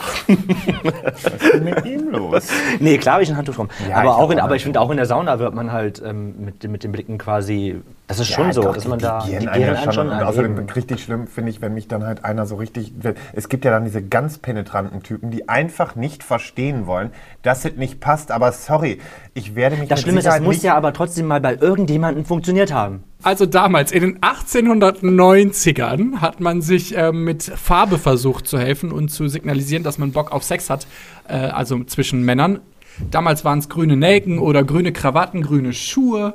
Was 0.83 1.23
ist 1.23 1.53
denn 1.53 1.63
mit 1.63 1.85
ihm 1.85 2.09
los? 2.09 2.47
Nee, 2.79 2.97
klar 2.97 3.13
habe 3.15 3.23
ich 3.23 3.29
ein 3.29 3.37
Handtuch 3.37 3.55
drum. 3.55 3.69
Ja, 3.81 3.87
ich 3.87 3.95
aber, 3.95 4.11
hab 4.11 4.19
auch 4.19 4.29
in, 4.29 4.39
auch 4.39 4.43
aber 4.43 4.53
ein 4.53 4.57
ich 4.57 4.63
finde, 4.63 4.81
auch 4.81 4.89
in 4.91 4.97
der 4.97 5.05
Sauna 5.05 5.39
wird 5.39 5.55
man 5.55 5.71
halt 5.71 6.03
ähm, 6.05 6.35
mit, 6.43 6.69
mit 6.69 6.83
den 6.83 6.91
Blicken 6.91 7.17
quasi. 7.17 7.77
Das 8.07 8.19
ist 8.19 8.27
schon 8.27 8.47
Ja, 8.47 8.53
so, 8.53 8.61
doch, 8.61 8.75
dass 8.75 8.83
die- 8.83 8.89
man 8.89 8.99
da. 8.99 9.19
Die 9.23 9.31
gieren 9.31 9.47
einen 9.47 9.77
schon 9.77 9.93
schon. 9.93 10.09
Und 10.09 10.21
außerdem 10.21 10.57
eben. 10.59 10.69
richtig 10.69 11.03
schlimm 11.03 11.25
finde 11.25 11.49
ich, 11.49 11.61
wenn 11.61 11.73
mich 11.73 11.87
dann 11.87 12.03
halt 12.03 12.23
einer 12.23 12.45
so 12.45 12.55
richtig. 12.55 12.93
Es 13.33 13.49
gibt 13.49 13.65
ja 13.65 13.71
dann 13.71 13.83
diese 13.85 14.03
ganz 14.03 14.37
penetranten 14.37 15.01
Typen, 15.01 15.31
die 15.31 15.49
einfach 15.49 15.95
nicht 15.95 16.23
verstehen 16.23 16.85
wollen, 16.85 17.09
dass 17.41 17.65
es 17.65 17.75
nicht 17.77 17.99
passt. 17.99 18.31
Aber 18.31 18.51
sorry, 18.51 18.99
ich 19.33 19.55
werde 19.55 19.75
mich 19.77 19.89
Das 19.89 19.99
mit 19.99 20.03
Schlimme 20.03 20.19
ist, 20.19 20.25
das 20.27 20.39
muss 20.39 20.55
nicht 20.55 20.63
ja 20.63 20.75
aber 20.75 20.93
trotzdem 20.93 21.25
mal 21.25 21.41
bei 21.41 21.55
irgendjemandem 21.55 22.25
funktioniert 22.25 22.71
haben. 22.71 23.03
Also 23.23 23.47
damals, 23.47 23.91
in 23.91 24.01
den 24.01 24.19
1890ern, 25.19 26.21
hat 26.21 26.39
man 26.39 26.61
sich 26.61 26.95
äh, 26.95 27.11
mit 27.11 27.43
Farbe 27.43 27.97
versucht 27.97 28.47
zu 28.47 28.59
helfen 28.59 28.91
und 28.91 29.09
zu 29.09 29.27
signalisieren, 29.27 29.83
dass 29.83 29.97
man 29.97 30.11
Bock 30.11 30.31
auf 30.31 30.43
Sex 30.43 30.69
hat, 30.69 30.87
äh, 31.27 31.33
also 31.37 31.83
zwischen 31.85 32.23
Männern. 32.23 32.59
Damals 33.11 33.43
waren 33.43 33.59
es 33.59 33.67
grüne 33.67 33.97
Nelken 33.97 34.39
oder 34.39 34.63
grüne 34.63 34.93
Krawatten, 34.93 35.41
grüne 35.41 35.73
Schuhe. 35.73 36.33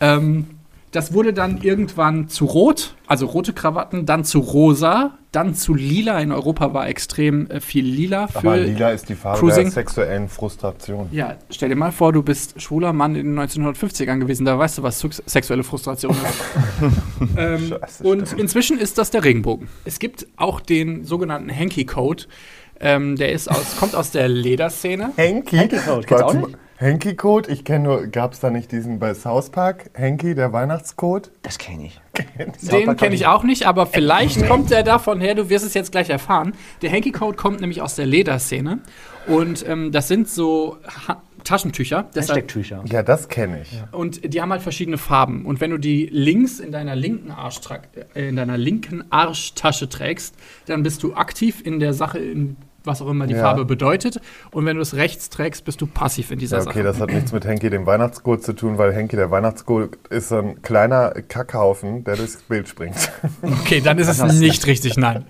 Ähm, 0.00 0.46
das 0.92 1.12
wurde 1.12 1.32
dann 1.32 1.58
irgendwann 1.62 2.28
zu 2.28 2.46
rot, 2.46 2.94
also 3.06 3.26
rote 3.26 3.52
Krawatten, 3.52 4.06
dann 4.06 4.24
zu 4.24 4.40
rosa, 4.40 5.18
dann 5.30 5.54
zu 5.54 5.72
lila. 5.74 6.18
In 6.18 6.32
Europa 6.32 6.74
war 6.74 6.88
extrem 6.88 7.48
äh, 7.48 7.60
viel 7.60 7.84
lila 7.84 8.26
für 8.26 8.38
Aber 8.38 8.56
lila 8.56 8.90
ist 8.90 9.08
die 9.08 9.14
Farbe 9.14 9.38
Cruising. 9.38 9.64
der 9.64 9.72
sexuellen 9.72 10.28
Frustration. 10.28 11.08
Ja, 11.12 11.36
stell 11.50 11.68
dir 11.68 11.76
mal 11.76 11.92
vor, 11.92 12.12
du 12.12 12.22
bist 12.24 12.60
schwuler 12.60 12.92
Mann 12.92 13.14
in 13.14 13.36
den 13.36 13.38
1950ern 13.48 14.18
gewesen, 14.18 14.44
da 14.44 14.58
weißt 14.58 14.78
du, 14.78 14.82
was 14.82 14.98
sex- 14.98 15.22
sexuelle 15.26 15.62
Frustration 15.62 16.12
ist. 16.12 16.90
ähm, 17.36 17.68
Scheiße, 17.68 18.04
und 18.04 18.26
stimmt. 18.26 18.40
inzwischen 18.40 18.78
ist 18.78 18.98
das 18.98 19.10
der 19.10 19.22
Regenbogen. 19.22 19.68
Es 19.84 20.00
gibt 20.00 20.26
auch 20.36 20.60
den 20.60 21.04
sogenannten 21.04 21.54
Hanky-Code. 21.56 22.24
Ähm, 22.80 23.14
der 23.16 23.30
ist 23.32 23.48
aus, 23.48 23.76
kommt 23.78 23.94
aus 23.94 24.10
der 24.10 24.26
Lederszene. 24.28 25.12
Henky? 25.16 25.56
Henky-Code, 25.56 26.06
kennst 26.06 26.22
du 26.22 26.26
auch 26.26 26.34
nicht? 26.34 26.56
Mal, 26.80 26.86
Henky-Code? 26.86 27.50
Ich 27.50 27.64
kenne 27.64 27.84
nur, 27.84 28.06
gab 28.06 28.32
es 28.32 28.40
da 28.40 28.50
nicht 28.50 28.72
diesen 28.72 28.98
bei 28.98 29.14
South 29.14 29.50
Park? 29.50 29.90
Henky, 29.94 30.34
der 30.34 30.52
Weihnachtscode? 30.52 31.30
Das 31.42 31.58
kenne 31.58 31.86
ich. 31.86 32.00
Den 32.70 32.96
kenne 32.96 33.14
ich 33.14 33.26
auch 33.26 33.44
nicht, 33.44 33.66
aber 33.66 33.86
vielleicht 33.86 34.46
kommt 34.46 34.70
der 34.70 34.82
davon 34.82 35.20
her, 35.20 35.34
du 35.34 35.48
wirst 35.48 35.64
es 35.64 35.74
jetzt 35.74 35.92
gleich 35.92 36.10
erfahren. 36.10 36.54
Der 36.82 36.90
Hanky-Code 36.90 37.36
kommt 37.36 37.60
nämlich 37.60 37.82
aus 37.82 37.94
der 37.94 38.06
Lederszene. 38.06 38.80
Und 39.26 39.66
ähm, 39.68 39.92
das 39.92 40.08
sind 40.08 40.28
so 40.28 40.78
ha 41.06 41.22
Taschentücher. 41.44 42.10
Stecktücher. 42.14 42.84
Ja, 42.90 43.02
das 43.02 43.28
kenne 43.28 43.62
ich. 43.62 43.82
Und 43.92 44.34
die 44.34 44.42
haben 44.42 44.50
halt 44.52 44.60
verschiedene 44.60 44.98
Farben. 44.98 45.46
Und 45.46 45.60
wenn 45.62 45.70
du 45.70 45.78
die 45.78 46.06
links 46.12 46.60
in 46.60 46.70
deiner 46.70 46.94
linken 46.94 47.30
Arschtra 47.30 47.80
äh, 48.14 48.28
in 48.28 48.36
deiner 48.36 48.58
linken 48.58 49.04
Arschtasche 49.10 49.88
trägst, 49.88 50.34
dann 50.66 50.82
bist 50.82 51.02
du 51.02 51.14
aktiv 51.14 51.62
in 51.64 51.80
der 51.80 51.94
Sache, 51.94 52.18
in 52.18 52.56
was 52.84 53.02
auch 53.02 53.08
immer 53.08 53.26
die 53.26 53.34
Ja. 53.34 53.40
Farbe 53.42 53.64
bedeutet. 53.64 54.20
Und 54.52 54.64
wenn 54.66 54.76
du 54.76 54.82
es 54.82 54.94
rechts 54.94 55.28
trägst, 55.30 55.64
bist 55.64 55.80
du 55.80 55.86
passiv 55.86 56.30
in 56.30 56.38
dieser 56.38 56.58
Ja, 56.58 56.62
okay, 56.62 56.72
Sache. 56.74 56.82
das 56.84 57.00
hat 57.00 57.10
nichts 57.10 57.32
mit 57.32 57.44
Henky, 57.44 57.70
dem 57.70 57.86
Weihnachtscode 57.86 58.42
zu 58.42 58.52
tun, 58.54 58.78
weil 58.78 58.92
Henky, 58.94 59.16
der 59.16 59.30
Weihnachtscode, 59.30 59.96
ist 60.10 60.28
so 60.30 60.38
ein 60.38 60.62
kleiner 60.62 61.10
Kackhaufen, 61.28 62.04
der 62.04 62.16
durchs 62.16 62.36
Bild 62.36 62.68
springt. 62.68 62.96
Okay, 63.42 63.80
dann 63.80 63.98
ist 63.98 64.08
es 64.08 64.22
nicht 64.34 64.66
richtig, 64.66 64.96
nein. 64.96 65.24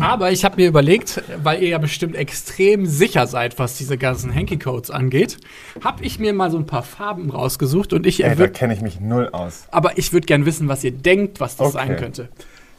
Aber 0.00 0.30
ich 0.30 0.44
habe 0.44 0.56
mir 0.56 0.68
überlegt, 0.68 1.22
weil 1.42 1.62
ihr 1.62 1.68
ja 1.70 1.78
bestimmt 1.78 2.16
extrem 2.16 2.86
sicher 2.86 3.26
seid, 3.26 3.58
was 3.58 3.76
diese 3.78 3.96
ganzen 3.98 4.34
Hanky-Codes 4.34 4.90
angeht, 4.90 5.38
habe 5.82 6.04
ich 6.04 6.18
mir 6.18 6.32
mal 6.32 6.50
so 6.50 6.58
ein 6.58 6.66
paar 6.66 6.82
Farben 6.82 7.30
rausgesucht 7.30 7.92
und 7.92 8.06
ich 8.06 8.22
Ey, 8.24 8.34
da 8.36 8.46
kenne 8.48 8.74
ich 8.74 8.80
mich 8.80 9.00
null 9.00 9.28
aus. 9.32 9.64
aber 9.70 9.98
ich 9.98 10.12
würde 10.12 10.26
gern 10.26 10.44
wissen, 10.46 10.68
was 10.68 10.84
ihr 10.84 10.92
denkt, 10.92 11.40
was 11.40 11.56
das 11.56 11.68
Okay. 11.74 11.86
sein 11.86 11.96
könnte. 11.96 12.28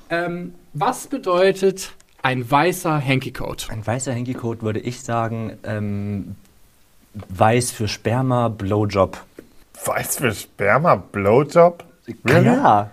Ähm, 0.10 0.54
was 0.74 1.08
bedeutet 1.08 1.92
ein 2.22 2.50
weißer 2.50 3.04
Hanky-Code? 3.04 3.66
Ein 3.70 3.86
weißer 3.86 4.14
Hanky-Code 4.14 4.62
würde 4.62 4.80
ich 4.80 5.02
sagen, 5.02 5.58
ähm, 5.64 6.36
weiß 7.30 7.72
für 7.72 7.88
Sperma, 7.88 8.50
Blowjob. 8.50 9.18
Weiß 9.86 10.18
für 10.18 10.34
Sperma, 10.34 10.96
Blowjob? 10.96 11.84
Ja. 12.28 12.90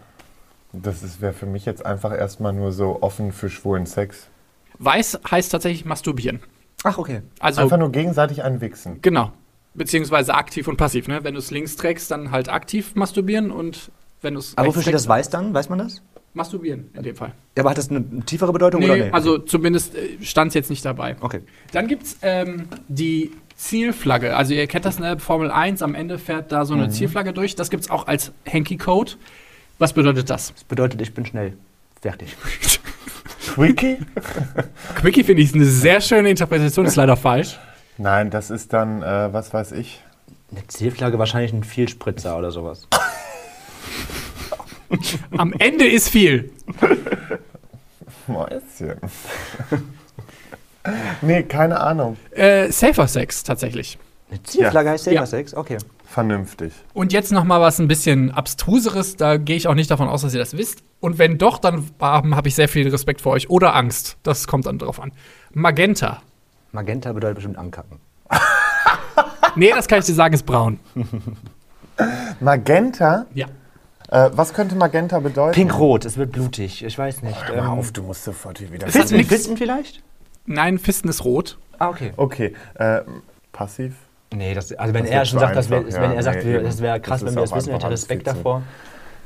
Das 0.73 1.21
wäre 1.21 1.33
für 1.33 1.47
mich 1.47 1.65
jetzt 1.65 1.85
einfach 1.85 2.12
erstmal 2.12 2.53
nur 2.53 2.73
so 2.73 2.99
offen 3.03 3.33
für 3.33 3.49
schwulen 3.49 3.87
Sex. 3.87 4.27
Weiß 4.79 5.19
heißt 5.31 5.51
tatsächlich 5.53 5.85
masturbieren. 5.87 6.41
Ach, 6.85 6.99
okay. 6.99 7.23
Also, 7.41 7.62
Einfach 7.62 7.79
nur 7.79 7.91
gegenseitig 7.91 8.43
einwichsen. 8.43 9.01
genau. 9.03 9.33
Beziehungsweise 9.75 10.35
aktiv 10.35 10.69
und 10.69 10.77
passiv. 10.79 11.07
Ne? 11.07 11.23
Wenn 11.23 11.35
du 11.35 11.41
es 11.41 11.51
links 11.51 11.77
trägst, 11.77 12.11
dann 12.11 12.31
halt 12.31 12.49
aktiv 12.49 12.95
masturbieren 12.95 13.51
und 13.51 13.91
wenn 14.23 14.33
du 14.35 14.41
es 14.41 14.57
Aber 14.57 14.69
wofür 14.69 14.81
steht 14.81 14.95
das 14.95 15.07
weiß 15.07 15.29
dann? 15.29 15.53
Weiß 15.53 15.69
man 15.69 15.79
das? 15.79 16.01
Masturbieren 16.37 16.90
in 16.94 17.03
dem 17.03 17.16
Fall. 17.16 17.33
Ja, 17.57 17.62
aber 17.62 17.70
hat 17.70 17.79
das 17.79 17.90
eine 17.90 18.05
tiefere 18.25 18.53
Bedeutung 18.53 18.83
oder 18.85 18.94
Nee, 18.96 19.05
nee? 19.05 19.11
also 19.11 19.38
zumindest 19.38 19.94
stand 20.22 20.49
es 20.49 20.55
jetzt 20.55 20.70
nicht 20.70 20.85
dabei. 20.85 21.16
Okay. 21.20 21.40
Dann 21.72 21.88
gibt 21.88 22.05
es 22.05 22.18
ähm, 22.22 22.68
die 22.88 23.33
Zielflagge. 23.57 24.37
Also 24.37 24.53
ihr 24.55 24.66
kennt 24.66 24.85
das, 24.85 24.99
ne? 24.99 25.18
Formel 25.18 25.51
1, 25.51 25.81
am 25.83 25.94
Ende 25.94 26.18
fährt 26.18 26.53
da 26.53 26.64
so 26.64 26.75
Mhm. 26.75 26.83
eine 26.83 26.90
Zielflagge 26.90 27.33
durch. 27.33 27.57
Das 27.57 27.70
gibt 27.70 27.85
es 27.85 27.90
auch 27.90 28.07
als 28.07 28.33
Hanky-Code. 28.51 29.12
Was 29.79 29.92
bedeutet 29.94 30.29
das? 30.31 30.53
Das 30.55 30.64
bedeutet, 30.64 31.01
ich 31.03 31.12
bin 31.14 31.25
schnell. 31.27 31.55
Fertig. 32.03 32.37
Quickie? 33.55 33.99
Quickie 34.96 35.25
finde 35.25 35.42
ich 35.42 35.55
eine 35.55 35.64
sehr 35.64 36.01
schöne 36.01 36.31
Interpretation, 36.31 36.85
ist 36.87 36.96
leider 36.96 37.16
falsch. 37.16 37.59
Nein, 37.99 38.29
das 38.31 38.51
ist 38.51 38.72
dann, 38.72 39.03
äh, 39.03 39.33
was 39.33 39.55
weiß 39.55 39.72
ich. 39.72 40.03
Eine 40.51 40.66
Zielflagge 40.66 41.18
wahrscheinlich 41.18 41.53
ein 41.53 41.64
Vielspritzer 41.64 42.37
oder 42.38 42.51
sowas. 42.51 42.87
Am 45.37 45.53
Ende 45.59 45.87
ist 45.87 46.09
viel. 46.09 46.51
Mäuschen. 48.27 48.96
nee, 51.22 51.42
keine 51.42 51.81
Ahnung. 51.81 52.16
Äh, 52.33 52.70
Safer 52.70 53.07
Sex 53.09 53.42
tatsächlich. 53.42 53.99
Eine 54.31 54.42
Zielflagge 54.42 54.90
heißt 54.90 55.05
Safer 55.05 55.14
Ja. 55.14 55.27
Sex? 55.27 55.55
Okay. 55.55 55.79
Vernünftig. 56.05 56.72
Und 56.94 57.12
jetzt 57.12 57.33
noch 57.33 57.44
mal 57.44 57.61
was 57.61 57.79
ein 57.79 57.88
bisschen 57.88 58.31
abstruseres. 58.31 59.16
Da 59.16 59.37
gehe 59.37 59.57
ich 59.57 59.68
auch 59.68 59.75
nicht 59.75 59.90
davon 59.90 60.09
aus, 60.09 60.22
dass 60.22 60.33
ihr 60.35 60.40
das 60.40 60.57
wisst. 60.57 60.83
Und 61.01 61.18
wenn 61.18 61.37
doch, 61.38 61.59
dann 61.59 61.85
habe 62.01 62.49
ich 62.49 62.55
sehr 62.55 62.68
viel 62.68 62.88
Respekt 62.88 63.20
vor 63.20 63.33
euch. 63.33 63.51
Oder 63.51 63.75
Angst. 63.75 64.16
Das 64.22 64.46
kommt 64.46 64.66
dann 64.66 64.79
drauf 64.79 65.01
an. 65.01 65.12
Magenta. 65.53 66.22
Magenta 66.72 67.12
bedeutet 67.12 67.37
bestimmt 67.37 67.59
ankacken. 67.59 67.99
Nee, 69.59 69.70
das 69.70 69.88
kann 69.88 70.01
ich 70.01 70.05
dir 70.05 70.12
sagen, 70.12 70.35
ist 70.35 70.44
braun. 70.44 70.79
Magenta? 72.40 73.25
Ja. 73.33 73.46
Äh, 74.11 74.31
was 74.33 74.55
könnte 74.55 74.77
Magenta 74.77 75.19
bedeuten? 75.21 75.53
Pink-Rot, 75.55 76.05
es 76.05 76.16
wird 76.16 76.33
blutig. 76.33 76.85
Ich 76.85 76.97
weiß 76.99 77.23
nicht. 77.23 77.49
Hör 77.49 77.57
Ähm, 77.57 77.64
mal 77.64 77.71
auf, 77.79 77.92
du 77.92 78.03
musst 78.03 78.25
sofort 78.25 78.59
hier 78.59 78.73
wieder. 78.73 78.87
Fisten- 78.87 79.16
Fisten, 79.16 79.25
Fisten 79.29 79.57
vielleicht? 79.57 80.03
Nein, 80.47 80.79
Fisten 80.79 81.09
ist 81.09 81.25
rot. 81.25 81.59
Ah, 81.79 81.88
okay. 81.88 82.12
Okay, 82.16 82.55
äh, 82.75 83.01
passiv? 83.53 83.95
Nee, 84.33 84.55
das, 84.55 84.73
also 84.73 84.95
wenn 84.95 85.05
Das 85.05 85.11
er 85.12 85.25
schon 85.25 85.38
sagt, 85.40 85.57
das 85.57 85.71
wär, 85.71 85.79
einfach, 85.79 86.01
wenn 86.01 86.11
ja. 86.11 86.16
er 86.16 86.23
sagt, 86.23 86.45
Nee, 86.45 86.53
wir- 86.53 86.62
das 86.62 86.81
wäre 86.81 87.01
krass, 87.01 87.21
Das 87.21 87.29
wenn 87.29 87.35
wir 87.37 87.42
das 87.42 87.55
wissen, 87.55 87.73
hätte 87.73 87.90
Respekt 87.90 88.27
davor, 88.27 88.62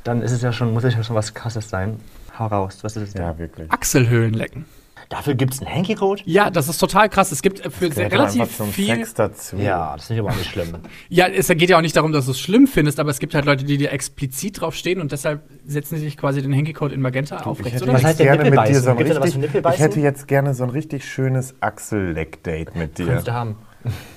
dann 0.04 0.22
ist 0.22 0.32
es 0.32 0.42
ja 0.42 0.52
schon, 0.52 0.72
muss 0.72 0.84
es 0.84 0.94
ja 0.94 1.02
schon 1.02 1.16
was 1.16 1.34
krasses 1.34 1.68
sein. 1.68 1.98
Hau 2.38 2.46
raus, 2.46 2.78
was 2.82 2.96
ist 2.96 3.02
es 3.08 3.12
denn? 3.12 3.22
Ja, 3.22 3.38
wirklich. 3.38 3.70
Achselhöhlen 3.70 4.32
lecken. 4.34 4.64
Dafür 5.10 5.34
gibt 5.34 5.54
es 5.54 5.60
einen 5.60 5.74
Hanky-Code? 5.74 6.22
Ja, 6.24 6.50
das 6.50 6.68
ist 6.68 6.78
total 6.78 7.08
krass. 7.08 7.32
Es 7.32 7.42
gibt 7.42 7.66
äh, 7.66 7.70
für 7.70 7.90
sehr, 7.90 8.12
relativ 8.12 8.48
viel. 8.70 8.94
Sex 8.94 9.12
dazu. 9.14 9.56
Ja, 9.56 9.96
das 9.96 10.06
finde 10.06 10.22
ich 10.22 10.28
aber 10.28 10.36
nicht 10.38 10.50
schlimm. 10.50 10.68
Ja, 11.08 11.26
es 11.26 11.48
geht 11.48 11.68
ja 11.68 11.78
auch 11.78 11.82
nicht 11.82 11.96
darum, 11.96 12.12
dass 12.12 12.26
du 12.26 12.30
es 12.30 12.38
schlimm 12.38 12.68
findest, 12.68 13.00
aber 13.00 13.10
es 13.10 13.18
gibt 13.18 13.34
halt 13.34 13.44
Leute, 13.44 13.64
die 13.64 13.76
dir 13.76 13.90
explizit 13.90 14.60
drauf 14.60 14.76
stehen 14.76 15.00
und 15.00 15.10
deshalb 15.10 15.42
setzen 15.66 15.96
sie 15.96 16.04
sich 16.04 16.16
quasi 16.16 16.40
den 16.40 16.54
Hanky-Code 16.54 16.94
in 16.94 17.00
Magenta 17.00 17.38
auf, 17.38 17.58
Ich 17.58 17.72
hätte 17.72 17.84
oder 17.84 17.94
Was 17.94 18.04
heißt 18.04 18.18
gerne 18.18 18.48
mit 18.48 18.68
dir 18.68 18.80
so 18.80 18.90
ein 18.90 18.98
richtig, 18.98 19.64
ich 19.74 19.80
hätte 19.80 20.00
jetzt 20.00 20.28
gerne 20.28 20.54
so 20.54 20.62
ein 20.62 20.70
richtig 20.70 21.04
schönes 21.04 21.54
Achselleck-Date 21.60 22.76
mit 22.76 22.98
dir. 22.98 23.06
Kannst 23.08 23.26
du 23.26 23.32
haben. 23.32 23.56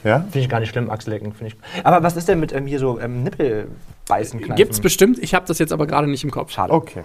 Ja? 0.03 0.19
Finde 0.19 0.39
ich 0.39 0.49
gar 0.49 0.59
nicht 0.59 0.69
schlimm, 0.69 0.91
Achsellecken. 0.91 1.33
finde 1.33 1.55
Ich. 1.55 1.85
Aber 1.85 2.03
was 2.03 2.15
ist 2.15 2.27
denn 2.27 2.39
mit 2.39 2.53
ähm, 2.53 2.67
hier 2.67 2.77
so 2.79 2.99
ähm, 2.99 3.23
Nippelbeißen? 3.23 4.39
kneifen? 4.39 4.55
Gibt's 4.55 4.79
bestimmt, 4.79 5.17
ich 5.17 5.33
habe 5.33 5.47
das 5.47 5.57
jetzt 5.57 5.73
aber 5.73 5.87
gerade 5.87 6.07
nicht 6.07 6.23
im 6.23 6.29
Kopf. 6.29 6.51
Schade. 6.51 6.71
Okay. 6.71 7.03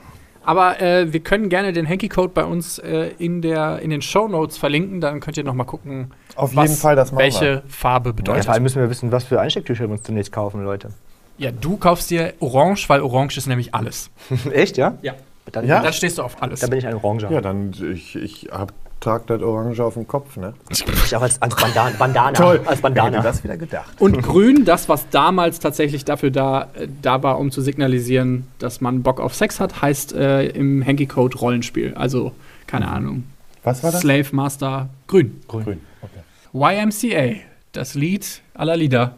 Aber 0.49 0.81
äh, 0.81 1.13
wir 1.13 1.21
können 1.21 1.51
gerne 1.51 1.75
den 1.75 1.87
Hanky-Code 1.87 2.33
bei 2.33 2.43
uns 2.43 2.79
äh, 2.79 3.11
in, 3.19 3.43
der, 3.43 3.81
in 3.81 3.91
den 3.91 4.01
Show 4.01 4.29
Notes 4.29 4.57
verlinken, 4.57 4.99
dann 5.03 5.21
könnt 5.21 5.37
ihr 5.37 5.45
noch 5.45 5.53
mal 5.53 5.65
gucken, 5.65 6.11
Auf 6.37 6.57
was 6.57 6.71
jeden 6.71 6.81
Fall, 6.81 6.97
das 6.97 7.13
machen 7.13 7.21
welche 7.23 7.63
Farbe 7.69 8.09
Ja, 8.09 8.13
bedeutet. 8.15 8.45
vor 8.47 8.55
allem 8.55 8.63
müssen 8.63 8.81
wir 8.81 8.89
wissen, 8.89 9.13
was 9.13 9.25
für 9.25 9.39
Einstecktücher 9.43 9.85
wir 9.85 9.91
uns 9.91 10.05
zunächst 10.05 10.33
kaufen, 10.33 10.65
Leute. 10.65 10.89
Ja, 11.37 11.51
du 11.51 11.77
kaufst 11.77 12.09
dir 12.11 12.33
Orange, 12.41 12.89
weil 12.89 13.03
Orange 13.03 13.37
ist 13.37 13.47
nämlich 13.47 13.75
alles. 13.75 14.09
Echt, 14.51 14.79
ja? 14.79 14.97
Ja. 15.03 15.13
Dann, 15.53 15.67
Ja? 15.67 15.83
Da 15.83 15.93
stehst 15.93 16.17
du 16.17 16.23
auf 16.23 16.43
alles. 16.43 16.61
Da 16.61 16.67
bin 16.67 16.79
ich 16.79 16.87
ein 16.87 16.95
Oranger. 16.95 17.31
Ja, 17.31 17.43
dann 17.43 17.75
ich, 17.93 18.17
ich 18.17 18.49
hab, 18.51 18.73
trag 19.01 19.27
das 19.27 19.43
Orange 19.43 19.83
auf 19.83 19.95
dem 19.95 20.07
Kopf, 20.07 20.37
ne? 20.37 20.55
Ich 20.71 21.15
auch 21.15 21.23
als, 21.23 21.41
als 21.41 21.55
Bandana. 21.57 21.97
Bandana. 21.99 22.33
Toll. 22.33 22.59
Als 22.59 22.67
Wer 22.67 22.73
hätte 22.73 22.81
Bandana. 22.83 23.23
das 23.23 23.45
wieder 23.45 23.57
gedacht? 23.57 24.01
Und 24.01 24.23
grün, 24.23 24.65
das, 24.65 24.89
was 24.89 25.09
damals 25.11 25.61
tatsächlich 25.61 26.05
dafür 26.05 26.31
da, 26.31 26.69
äh, 26.75 26.89
da 27.03 27.23
war, 27.23 27.39
um 27.39 27.51
zu 27.51 27.61
signalisieren, 27.61 28.47
dass 28.59 28.81
man 28.81 29.03
Bock 29.03 29.21
auf 29.21 29.35
Sex 29.35 29.61
hat, 29.61 29.83
heißt 29.83 30.13
äh, 30.13 30.47
im 30.49 30.85
Hanky-Code 30.85 31.39
Rollenspiel. 31.39 31.95
Also, 31.95 32.33
keine 32.67 32.89
Ahnung. 32.89 33.25
Was 33.63 33.83
war 33.83 33.93
das? 33.93 34.01
Slave 34.01 34.27
Master 34.33 34.89
grün. 35.07 35.41
Grün. 35.49 35.81
Okay. 36.03 36.21
YMCA, 36.53 37.41
das 37.73 37.95
Lied 37.95 38.43
aller 38.55 38.77
Lieder, 38.77 39.15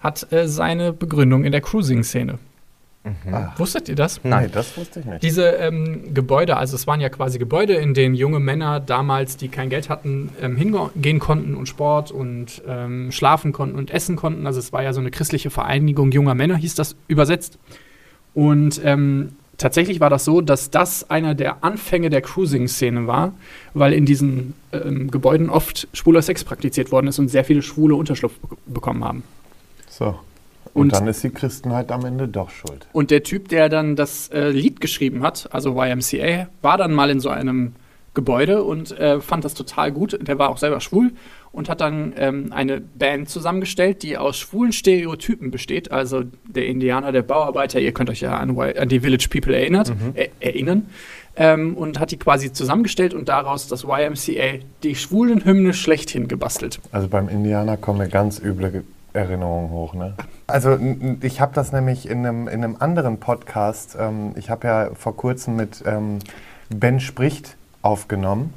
hat 0.00 0.30
äh, 0.32 0.48
seine 0.48 0.92
Begründung 0.92 1.44
in 1.44 1.52
der 1.52 1.60
Cruising-Szene. 1.60 2.38
Wusstet 3.56 3.88
ihr 3.88 3.94
das? 3.94 4.20
Nein, 4.24 4.50
das 4.52 4.76
wusste 4.76 5.00
ich 5.00 5.06
nicht. 5.06 5.22
Diese 5.22 5.44
ähm, 5.48 6.14
Gebäude, 6.14 6.56
also 6.56 6.74
es 6.74 6.86
waren 6.86 7.00
ja 7.00 7.08
quasi 7.08 7.38
Gebäude, 7.38 7.74
in 7.74 7.94
denen 7.94 8.14
junge 8.14 8.40
Männer 8.40 8.80
damals, 8.80 9.36
die 9.36 9.48
kein 9.48 9.70
Geld 9.70 9.88
hatten, 9.88 10.30
ähm, 10.40 10.56
hingehen 10.56 11.18
konnten 11.18 11.54
und 11.54 11.66
Sport 11.66 12.10
und 12.10 12.62
ähm, 12.66 13.12
schlafen 13.12 13.52
konnten 13.52 13.76
und 13.76 13.90
essen 13.90 14.16
konnten. 14.16 14.46
Also 14.46 14.58
es 14.58 14.72
war 14.72 14.82
ja 14.82 14.92
so 14.92 15.00
eine 15.00 15.10
christliche 15.10 15.50
Vereinigung 15.50 16.10
junger 16.12 16.34
Männer, 16.34 16.56
hieß 16.56 16.74
das 16.74 16.96
übersetzt. 17.08 17.58
Und 18.34 18.80
ähm, 18.84 19.32
tatsächlich 19.58 20.00
war 20.00 20.10
das 20.10 20.24
so, 20.24 20.40
dass 20.40 20.70
das 20.70 21.10
einer 21.10 21.34
der 21.34 21.64
Anfänge 21.64 22.10
der 22.10 22.22
Cruising-Szene 22.22 23.06
war, 23.06 23.32
weil 23.74 23.92
in 23.92 24.06
diesen 24.06 24.54
ähm, 24.72 25.10
Gebäuden 25.10 25.50
oft 25.50 25.88
schwuler 25.92 26.22
Sex 26.22 26.44
praktiziert 26.44 26.92
worden 26.92 27.08
ist 27.08 27.18
und 27.18 27.28
sehr 27.28 27.44
viele 27.44 27.62
Schwule 27.62 27.96
Unterschlupf 27.96 28.38
be 28.38 28.56
bekommen 28.66 29.04
haben. 29.04 29.22
So. 29.88 30.18
Und, 30.74 30.82
Und- 30.82 30.92
dann 30.92 31.08
ist 31.08 31.22
die 31.24 31.30
Christenheit 31.30 31.90
am 31.90 32.04
Ende 32.04 32.28
doch 32.28 32.50
schuld. 32.50 32.86
Und 32.92 33.10
der 33.10 33.22
Typ, 33.22 33.48
der 33.48 33.68
dann 33.68 33.96
das 33.96 34.28
äh, 34.28 34.50
Lied 34.50 34.80
geschrieben 34.80 35.22
hat, 35.22 35.48
also 35.52 35.80
YMCA, 35.80 36.48
war 36.62 36.76
dann 36.76 36.92
mal 36.92 37.10
in 37.10 37.20
so 37.20 37.28
einem 37.30 37.72
Gebäude 38.14 38.64
und 38.64 38.98
äh, 38.98 39.20
fand 39.20 39.44
das 39.44 39.54
total 39.54 39.92
gut. 39.92 40.18
Der 40.20 40.38
war 40.38 40.50
auch 40.50 40.58
selber 40.58 40.80
schwul 40.80 41.12
und 41.52 41.68
hat 41.68 41.80
dann 41.80 42.12
ähm, 42.16 42.52
eine 42.52 42.80
Band 42.80 43.28
zusammengestellt, 43.28 44.02
die 44.02 44.18
aus 44.18 44.36
schwulen 44.36 44.72
Stereotypen 44.72 45.50
besteht. 45.50 45.92
Also 45.92 46.24
der 46.46 46.66
Indianer, 46.66 47.12
der 47.12 47.22
Bauarbeiter, 47.22 47.80
ihr 47.80 47.92
könnt 47.92 48.10
euch 48.10 48.20
ja 48.20 48.36
an, 48.36 48.58
an 48.58 48.88
die 48.88 49.00
Village 49.00 49.28
People 49.30 49.56
erinnert, 49.56 49.92
äh, 50.14 50.28
erinnern. 50.40 50.86
Ähm, 51.36 51.76
und 51.76 52.00
hat 52.00 52.10
die 52.10 52.16
quasi 52.16 52.52
zusammengestellt 52.52 53.14
und 53.14 53.28
daraus 53.28 53.68
das 53.68 53.84
YMCA, 53.84 54.58
die 54.82 54.96
schwulen 54.96 55.44
Hymne 55.44 55.72
schlechthin 55.72 56.26
gebastelt. 56.26 56.80
Also 56.90 57.06
beim 57.06 57.28
Indianer 57.28 57.76
kommen 57.76 57.98
mir 57.98 58.08
ganz 58.08 58.40
üble 58.40 58.82
Erinnerungen 59.18 59.70
hoch, 59.70 59.94
ne? 59.94 60.14
Also 60.46 60.78
ich 61.20 61.40
habe 61.40 61.52
das 61.54 61.72
nämlich 61.72 62.08
in 62.08 62.24
einem, 62.24 62.48
in 62.48 62.64
einem 62.64 62.76
anderen 62.78 63.20
Podcast, 63.20 63.96
ähm, 63.98 64.32
ich 64.36 64.50
habe 64.50 64.66
ja 64.66 64.90
vor 64.94 65.16
kurzem 65.16 65.56
mit 65.56 65.82
ähm, 65.86 66.20
Ben 66.70 67.00
Spricht 67.00 67.56
aufgenommen 67.82 68.54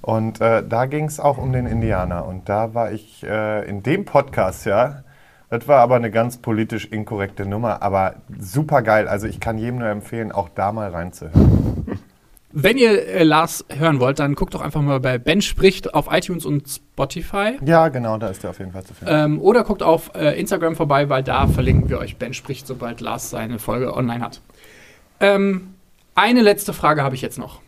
und 0.00 0.40
äh, 0.40 0.62
da 0.66 0.86
ging 0.86 1.06
es 1.06 1.18
auch 1.18 1.38
um 1.38 1.52
den 1.52 1.66
Indianer 1.66 2.26
und 2.26 2.48
da 2.48 2.74
war 2.74 2.92
ich 2.92 3.24
äh, 3.24 3.68
in 3.68 3.82
dem 3.82 4.04
Podcast, 4.04 4.66
ja, 4.66 5.02
das 5.50 5.68
war 5.68 5.80
aber 5.80 5.96
eine 5.96 6.10
ganz 6.10 6.38
politisch 6.38 6.86
inkorrekte 6.86 7.46
Nummer, 7.46 7.82
aber 7.82 8.14
super 8.38 8.82
geil. 8.82 9.06
Also 9.06 9.26
ich 9.26 9.40
kann 9.40 9.56
jedem 9.58 9.78
nur 9.78 9.88
empfehlen, 9.88 10.32
auch 10.32 10.48
da 10.48 10.72
mal 10.72 10.90
reinzuhören. 10.90 12.00
Wenn 12.56 12.78
ihr 12.78 13.08
äh, 13.08 13.24
Lars 13.24 13.64
hören 13.68 13.98
wollt, 13.98 14.20
dann 14.20 14.36
guckt 14.36 14.54
doch 14.54 14.60
einfach 14.60 14.80
mal 14.80 15.00
bei 15.00 15.18
Ben 15.18 15.42
spricht 15.42 15.92
auf 15.92 16.06
iTunes 16.08 16.46
und 16.46 16.68
Spotify. 16.68 17.58
Ja, 17.64 17.88
genau, 17.88 18.16
da 18.16 18.28
ist 18.28 18.44
der 18.44 18.50
auf 18.50 18.60
jeden 18.60 18.70
Fall 18.70 18.84
zu 18.84 18.94
finden. 18.94 19.12
Ähm, 19.12 19.40
oder 19.40 19.64
guckt 19.64 19.82
auf 19.82 20.12
äh, 20.14 20.38
Instagram 20.38 20.76
vorbei, 20.76 21.08
weil 21.08 21.24
da 21.24 21.48
verlinken 21.48 21.90
wir 21.90 21.98
euch 21.98 22.16
Ben 22.16 22.32
spricht, 22.32 22.68
sobald 22.68 23.00
Lars 23.00 23.30
seine 23.30 23.58
Folge 23.58 23.92
online 23.96 24.24
hat. 24.24 24.40
Ähm, 25.18 25.74
eine 26.14 26.42
letzte 26.42 26.72
Frage 26.72 27.02
habe 27.02 27.16
ich 27.16 27.22
jetzt 27.22 27.38
noch. 27.38 27.60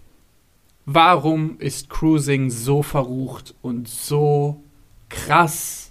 Warum 0.84 1.58
ist 1.58 1.90
Cruising 1.90 2.50
so 2.50 2.84
verrucht 2.84 3.56
und 3.62 3.88
so 3.88 4.62
krass 5.08 5.90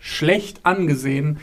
schlecht 0.00 0.66
angesehen, 0.66 1.38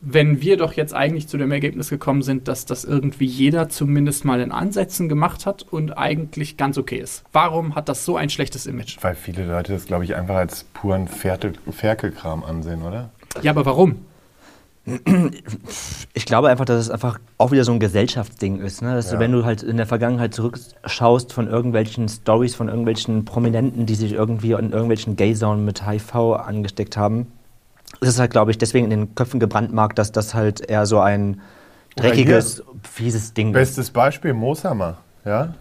wenn 0.00 0.40
wir 0.40 0.56
doch 0.56 0.74
jetzt 0.74 0.94
eigentlich 0.94 1.26
zu 1.28 1.38
dem 1.38 1.50
Ergebnis 1.50 1.90
gekommen 1.90 2.22
sind, 2.22 2.46
dass 2.46 2.64
das 2.66 2.84
irgendwie 2.84 3.26
jeder 3.26 3.68
zumindest 3.68 4.24
mal 4.24 4.40
in 4.40 4.52
Ansätzen 4.52 5.08
gemacht 5.08 5.44
hat 5.44 5.64
und 5.70 5.92
eigentlich 5.98 6.56
ganz 6.56 6.78
okay 6.78 6.98
ist? 6.98 7.24
Warum 7.32 7.74
hat 7.74 7.88
das 7.88 8.04
so 8.04 8.16
ein 8.16 8.30
schlechtes 8.30 8.66
Image? 8.66 8.96
Weil 9.00 9.16
viele 9.16 9.44
Leute 9.44 9.72
das, 9.72 9.86
glaube 9.86 10.04
ich, 10.04 10.14
einfach 10.14 10.36
als 10.36 10.64
puren 10.72 11.08
Ferkel 11.08 11.54
Ferkelkram 11.70 12.44
ansehen, 12.44 12.82
oder? 12.82 13.10
Ja, 13.42 13.50
aber 13.50 13.66
warum? 13.66 13.96
Ich 16.14 16.24
glaube 16.24 16.48
einfach, 16.48 16.64
dass 16.64 16.80
es 16.80 16.90
einfach 16.90 17.18
auch 17.36 17.50
wieder 17.50 17.64
so 17.64 17.72
ein 17.72 17.78
Gesellschaftsding 17.80 18.60
ist. 18.60 18.80
Ne? 18.80 18.94
Dass 18.94 19.06
Ja. 19.10 19.14
du, 19.16 19.20
wenn 19.20 19.32
du 19.32 19.44
halt 19.44 19.62
in 19.62 19.76
der 19.76 19.86
Vergangenheit 19.86 20.32
zurückschaust 20.32 21.32
von 21.32 21.46
irgendwelchen 21.46 22.08
Stories 22.08 22.54
von 22.54 22.68
irgendwelchen 22.68 23.24
Prominenten, 23.26 23.84
die 23.84 23.94
sich 23.94 24.12
irgendwie 24.12 24.52
in 24.52 24.70
irgendwelchen 24.70 25.16
Gay-Zonen 25.16 25.64
mit 25.64 25.86
HIV 25.86 26.14
angesteckt 26.14 26.96
haben, 26.96 27.26
es 28.00 28.08
ist 28.08 28.18
halt, 28.18 28.30
glaube 28.30 28.50
ich, 28.50 28.58
deswegen 28.58 28.84
in 28.84 28.90
den 28.90 29.14
Köpfen 29.14 29.40
gebrandmarkt, 29.40 29.98
dass 29.98 30.12
das 30.12 30.34
halt 30.34 30.60
eher 30.60 30.86
so 30.86 31.00
ein 31.00 31.40
dreckiges, 31.96 32.62
fieses 32.82 33.34
Ding 33.34 33.48
ist. 33.48 33.54
Bestes 33.54 33.90
Beispiel, 33.90 34.34
Mooshammer, 34.34 34.98
ja? 35.24 35.54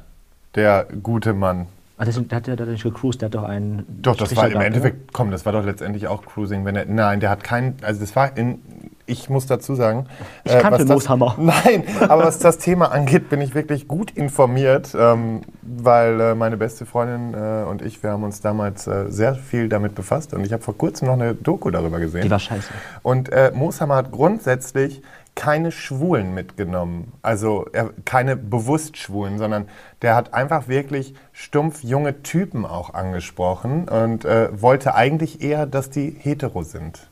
Der 0.55 0.87
gute 1.01 1.33
Mann. 1.33 1.67
Ah, 1.99 2.05
deswegen, 2.05 2.27
der 2.27 2.35
hat 2.35 2.47
ja 2.47 2.55
da 2.55 2.65
nicht 2.65 2.83
gecruised, 2.83 3.21
der 3.21 3.27
hat 3.27 3.35
doch 3.35 3.43
einen. 3.43 3.83
Doch, 4.01 4.15
das 4.15 4.27
Stricher 4.27 4.41
war 4.41 4.47
im 4.47 4.51
gehabt, 4.53 4.65
Endeffekt, 4.67 5.13
komm, 5.13 5.31
das 5.31 5.45
war 5.45 5.53
doch 5.53 5.65
letztendlich 5.65 6.07
auch 6.07 6.23
Cruising. 6.23 6.63
Wenn 6.63 6.75
er, 6.75 6.85
nein, 6.85 7.19
der 7.19 7.31
hat 7.31 7.43
keinen, 7.43 7.75
also 7.81 7.99
das 7.99 8.15
war 8.15 8.37
in, 8.37 8.59
ich 9.07 9.29
muss 9.29 9.47
dazu 9.47 9.73
sagen. 9.73 10.05
Ich 10.43 10.51
kannte 10.59 10.79
was 10.79 10.85
das- 10.85 10.89
Mooshammer. 10.89 11.35
Nein, 11.39 11.83
aber 12.07 12.25
was 12.25 12.39
das 12.39 12.57
Thema 12.59 12.91
angeht, 12.91 13.29
bin 13.29 13.41
ich 13.41 13.55
wirklich 13.55 13.87
gut 13.87 14.11
informiert, 14.11 14.95
ähm, 14.99 15.41
weil 15.63 16.19
äh, 16.19 16.35
meine 16.35 16.57
beste 16.57 16.85
Freundin 16.85 17.33
äh, 17.33 17.63
und 17.67 17.81
ich, 17.81 18.03
wir 18.03 18.11
haben 18.11 18.23
uns 18.23 18.41
damals 18.41 18.85
äh, 18.85 19.05
sehr 19.09 19.35
viel 19.35 19.69
damit 19.69 19.95
befasst 19.95 20.33
und 20.33 20.45
ich 20.45 20.53
habe 20.53 20.61
vor 20.61 20.77
kurzem 20.77 21.07
noch 21.07 21.15
eine 21.15 21.33
Doku 21.33 21.71
darüber 21.71 21.99
gesehen. 21.99 22.23
Die 22.23 22.29
war 22.31 22.39
scheiße. 22.39 22.67
Und 23.01 23.31
äh, 23.31 23.51
Mooshammer 23.55 23.95
hat 23.95 24.11
grundsätzlich 24.11 25.01
keine 25.35 25.71
Schwulen 25.71 26.33
mitgenommen. 26.33 27.13
Also 27.21 27.67
er, 27.71 27.91
keine 28.05 28.35
bewusst 28.35 28.97
Schwulen, 28.97 29.37
sondern 29.37 29.67
der 30.01 30.15
hat 30.15 30.33
einfach 30.33 30.67
wirklich 30.67 31.13
stumpf 31.31 31.83
junge 31.83 32.23
Typen 32.23 32.65
auch 32.65 32.93
angesprochen 32.95 33.87
und 33.87 34.25
äh, 34.25 34.49
wollte 34.59 34.95
eigentlich 34.95 35.41
eher, 35.41 35.65
dass 35.65 35.91
die 35.91 36.09
hetero 36.09 36.63
sind. 36.63 37.09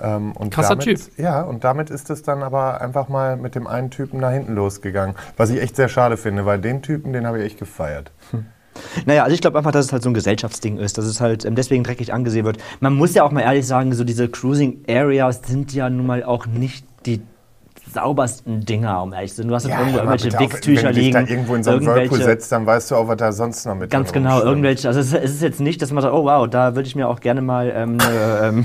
Ähm, 0.00 0.32
und 0.32 0.52
Krasser 0.52 0.76
damit, 0.76 0.84
Typ. 0.84 1.18
Ja, 1.18 1.42
und 1.42 1.64
damit 1.64 1.90
ist 1.90 2.10
es 2.10 2.22
dann 2.22 2.42
aber 2.42 2.80
einfach 2.80 3.08
mal 3.08 3.36
mit 3.36 3.54
dem 3.54 3.66
einen 3.66 3.90
Typen 3.90 4.20
nach 4.20 4.32
hinten 4.32 4.54
losgegangen. 4.54 5.14
Was 5.36 5.50
ich 5.50 5.60
echt 5.60 5.76
sehr 5.76 5.88
schade 5.88 6.16
finde, 6.16 6.46
weil 6.46 6.58
den 6.58 6.82
Typen, 6.82 7.12
den 7.12 7.26
habe 7.26 7.38
ich 7.38 7.46
echt 7.46 7.58
gefeiert. 7.58 8.12
Naja, 9.04 9.24
also 9.24 9.34
ich 9.34 9.40
glaube 9.40 9.58
einfach, 9.58 9.72
dass 9.72 9.86
es 9.86 9.92
halt 9.92 10.02
so 10.02 10.10
ein 10.10 10.14
Gesellschaftsding 10.14 10.78
ist, 10.78 10.96
dass 10.96 11.04
es 11.04 11.20
halt 11.20 11.44
ähm, 11.44 11.54
deswegen 11.54 11.84
dreckig 11.84 12.12
angesehen 12.12 12.44
wird. 12.44 12.58
Man 12.80 12.94
muss 12.94 13.14
ja 13.14 13.24
auch 13.24 13.32
mal 13.32 13.42
ehrlich 13.42 13.66
sagen, 13.66 13.92
so 13.92 14.04
diese 14.04 14.28
Cruising 14.28 14.84
Areas 14.88 15.42
sind 15.44 15.72
ja 15.74 15.90
nun 15.90 16.06
mal 16.06 16.24
auch 16.24 16.46
nicht 16.46 16.86
die 17.04 17.20
saubersten 17.92 18.64
Dinger, 18.64 19.02
um 19.02 19.12
ehrlich 19.12 19.30
zu 19.30 19.38
sein. 19.38 19.48
Du 19.48 19.54
hast 19.54 19.66
jetzt 19.66 19.78
irgendwo 19.78 19.98
irgendwelche 19.98 20.38
Wichstücher 20.38 20.82
Wenn 20.82 20.88
du 20.88 20.94
dich 20.94 21.04
liegen. 21.04 21.24
da 21.26 21.30
irgendwo 21.30 21.54
in 21.54 21.62
so 21.62 21.70
einen 21.70 21.86
Whirlpool 21.86 22.22
setzt, 22.22 22.52
dann 22.52 22.66
weißt 22.66 22.90
du 22.90 22.96
auch, 22.96 23.08
was 23.08 23.16
da 23.16 23.32
sonst 23.32 23.66
noch 23.66 23.74
mit 23.74 23.90
Ganz 23.90 24.12
drin 24.12 24.22
genau, 24.24 24.42
irgendwelche, 24.42 24.88
also 24.88 25.00
es, 25.00 25.12
es 25.12 25.32
ist 25.32 25.42
jetzt 25.42 25.60
nicht, 25.60 25.82
dass 25.82 25.90
man 25.92 26.02
sagt, 26.02 26.14
oh 26.14 26.24
wow, 26.24 26.48
da 26.48 26.74
würde 26.74 26.86
ich 26.86 26.96
mir 26.96 27.08
auch 27.08 27.20
gerne 27.20 27.42
mal 27.42 27.72
ähm, 27.74 27.98
eine 28.00 28.40
ähm, 28.48 28.64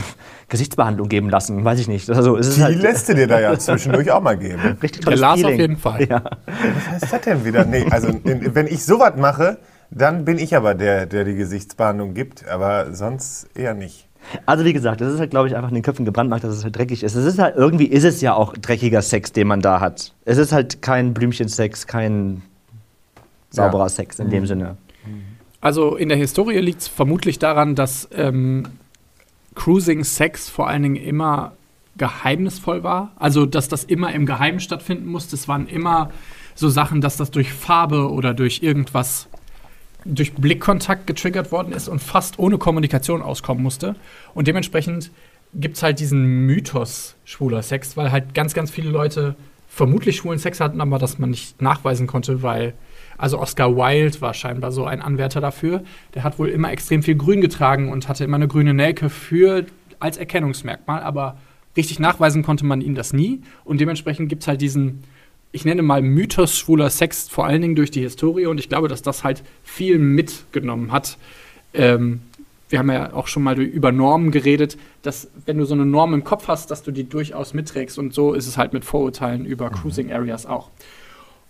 Gesichtsbehandlung 0.49 1.09
geben 1.09 1.29
lassen, 1.29 1.63
weiß 1.63 1.79
ich 1.79 1.87
nicht. 1.87 2.09
Also 2.09 2.37
es 2.37 2.47
ist 2.47 2.57
Die 2.57 2.63
halt 2.63 2.81
lässt 2.81 3.09
du 3.09 3.15
dir 3.15 3.27
da 3.27 3.39
ja 3.39 3.57
zwischendurch 3.59 4.11
auch 4.11 4.21
mal 4.21 4.37
geben. 4.37 4.77
richtig 4.81 5.01
Der 5.01 5.01
tolles 5.05 5.19
Lars 5.19 5.43
auf 5.43 5.51
jeden 5.51 5.77
Fall. 5.77 6.07
Ja. 6.07 6.21
Was 6.45 6.89
heißt 6.89 7.13
das 7.13 7.21
denn 7.21 7.45
wieder? 7.45 7.65
Nee, 7.65 7.85
also 7.89 8.09
in, 8.09 8.53
wenn 8.53 8.67
ich 8.67 8.85
sowas 8.85 9.13
mache, 9.17 9.57
dann 9.91 10.25
bin 10.25 10.37
ich 10.37 10.55
aber 10.55 10.73
der, 10.73 11.05
der 11.05 11.23
die 11.23 11.35
Gesichtsbehandlung 11.35 12.13
gibt, 12.13 12.47
aber 12.47 12.93
sonst 12.93 13.47
eher 13.55 13.73
nicht. 13.73 14.07
Also 14.45 14.65
wie 14.65 14.73
gesagt, 14.73 15.01
das 15.01 15.13
ist 15.13 15.19
halt, 15.19 15.31
glaube 15.31 15.47
ich, 15.47 15.55
einfach 15.55 15.69
in 15.69 15.75
den 15.75 15.83
Köpfen 15.83 16.05
gebrannt 16.05 16.31
dass 16.31 16.43
es 16.43 16.63
halt 16.63 16.75
dreckig 16.75 17.03
ist. 17.03 17.15
Es 17.15 17.25
ist 17.25 17.39
halt, 17.39 17.55
irgendwie 17.55 17.85
ist 17.85 18.03
es 18.03 18.21
ja 18.21 18.33
auch 18.33 18.53
dreckiger 18.53 19.01
Sex, 19.01 19.31
den 19.31 19.47
man 19.47 19.61
da 19.61 19.79
hat. 19.79 20.13
Es 20.25 20.37
ist 20.37 20.51
halt 20.51 20.81
kein 20.81 21.13
Blümchensex, 21.13 21.87
kein 21.87 22.41
sauberer 23.49 23.83
Ja. 23.83 23.89
Sex 23.89 24.19
in 24.19 24.29
dem 24.29 24.45
Sinne. 24.45 24.77
Also 25.61 25.95
in 25.95 26.09
der 26.09 26.17
Historie 26.17 26.59
liegt 26.59 26.81
es 26.81 26.87
vermutlich 26.87 27.39
daran, 27.39 27.75
dass 27.75 28.07
ähm, 28.13 28.67
Cruising 29.55 30.03
Sex 30.03 30.49
vor 30.49 30.67
allen 30.67 30.83
Dingen 30.83 30.95
immer 30.95 31.53
geheimnisvoll 31.97 32.83
war. 32.83 33.11
Also 33.15 33.45
dass 33.45 33.67
das 33.67 33.83
immer 33.83 34.13
im 34.13 34.25
Geheimen 34.25 34.59
stattfinden 34.59 35.07
musste. 35.07 35.35
Es 35.35 35.47
waren 35.47 35.67
immer 35.67 36.11
so 36.53 36.69
Sachen, 36.69 37.01
dass 37.01 37.17
das 37.17 37.31
durch 37.31 37.51
Farbe 37.51 38.11
oder 38.11 38.33
durch 38.33 38.61
irgendwas, 38.61 39.27
durch 40.05 40.33
Blickkontakt 40.33 41.07
getriggert 41.07 41.51
worden 41.51 41.73
ist 41.73 41.87
und 41.87 41.99
fast 41.99 42.39
ohne 42.39 42.57
Kommunikation 42.57 43.21
auskommen 43.21 43.63
musste. 43.63 43.95
Und 44.33 44.47
dementsprechend 44.47 45.11
gibt 45.53 45.77
es 45.77 45.83
halt 45.83 45.99
diesen 45.99 46.45
Mythos 46.45 47.15
schwuler 47.25 47.63
Sex, 47.63 47.97
weil 47.97 48.11
halt 48.11 48.33
ganz, 48.33 48.53
ganz 48.53 48.71
viele 48.71 48.89
Leute 48.89 49.35
vermutlich 49.67 50.17
schwulen 50.17 50.39
Sex 50.39 50.59
hatten, 50.59 50.79
aber 50.79 50.99
das 50.99 51.19
man 51.19 51.31
nicht 51.31 51.61
nachweisen 51.61 52.07
konnte, 52.07 52.43
weil 52.43 52.73
also 53.17 53.39
Oscar 53.39 53.75
Wilde 53.75 54.21
war 54.21 54.33
scheinbar 54.33 54.71
so 54.71 54.85
ein 54.85 55.01
Anwärter 55.01 55.41
dafür. 55.41 55.83
Der 56.13 56.23
hat 56.23 56.37
wohl 56.37 56.49
immer 56.49 56.71
extrem 56.71 57.03
viel 57.03 57.15
Grün 57.15 57.41
getragen 57.41 57.91
und 57.91 58.07
hatte 58.07 58.23
immer 58.23 58.35
eine 58.35 58.47
grüne 58.47 58.73
Nelke 58.73 59.09
für 59.09 59.65
als 59.99 60.17
Erkennungsmerkmal, 60.17 61.01
aber 61.01 61.37
richtig 61.77 61.99
nachweisen 61.99 62.43
konnte 62.43 62.65
man 62.65 62.81
ihm 62.81 62.95
das 62.95 63.13
nie. 63.13 63.41
Und 63.63 63.81
dementsprechend 63.81 64.29
gibt 64.29 64.43
es 64.43 64.47
halt 64.47 64.61
diesen, 64.61 65.03
ich 65.55 65.63
nenne 65.63 65.83
mal 65.83 66.01
Mythos 66.01 66.57
schwuler 66.57 66.89
Sex, 66.89 67.29
vor 67.29 67.45
allen 67.45 67.61
Dingen 67.61 67.75
durch 67.75 67.89
die 67.89 68.01
Historie. 68.01 68.45
Und 68.45 68.59
ich 68.59 68.67
glaube, 68.67 68.89
dass 68.89 69.01
das 69.01 69.23
halt 69.23 69.41
viel 69.63 69.99
mitgenommen 69.99 70.91
hat. 70.91 71.17
Ähm, 71.73 72.19
wir 72.67 72.79
haben 72.79 72.91
ja 72.91 73.13
auch 73.13 73.27
schon 73.27 73.41
mal 73.41 73.57
über 73.57 73.93
Normen 73.93 74.31
geredet, 74.31 74.77
dass 75.01 75.29
wenn 75.45 75.57
du 75.57 75.63
so 75.63 75.73
eine 75.73 75.85
Norm 75.85 76.13
im 76.13 76.25
Kopf 76.25 76.49
hast, 76.49 76.71
dass 76.71 76.83
du 76.83 76.91
die 76.91 77.07
durchaus 77.07 77.53
mitträgst. 77.53 77.97
Und 77.97 78.13
so 78.13 78.33
ist 78.33 78.47
es 78.47 78.57
halt 78.57 78.73
mit 78.73 78.83
Vorurteilen 78.83 79.45
über 79.45 79.69
Cruising 79.69 80.11
Areas 80.11 80.45
auch. 80.45 80.71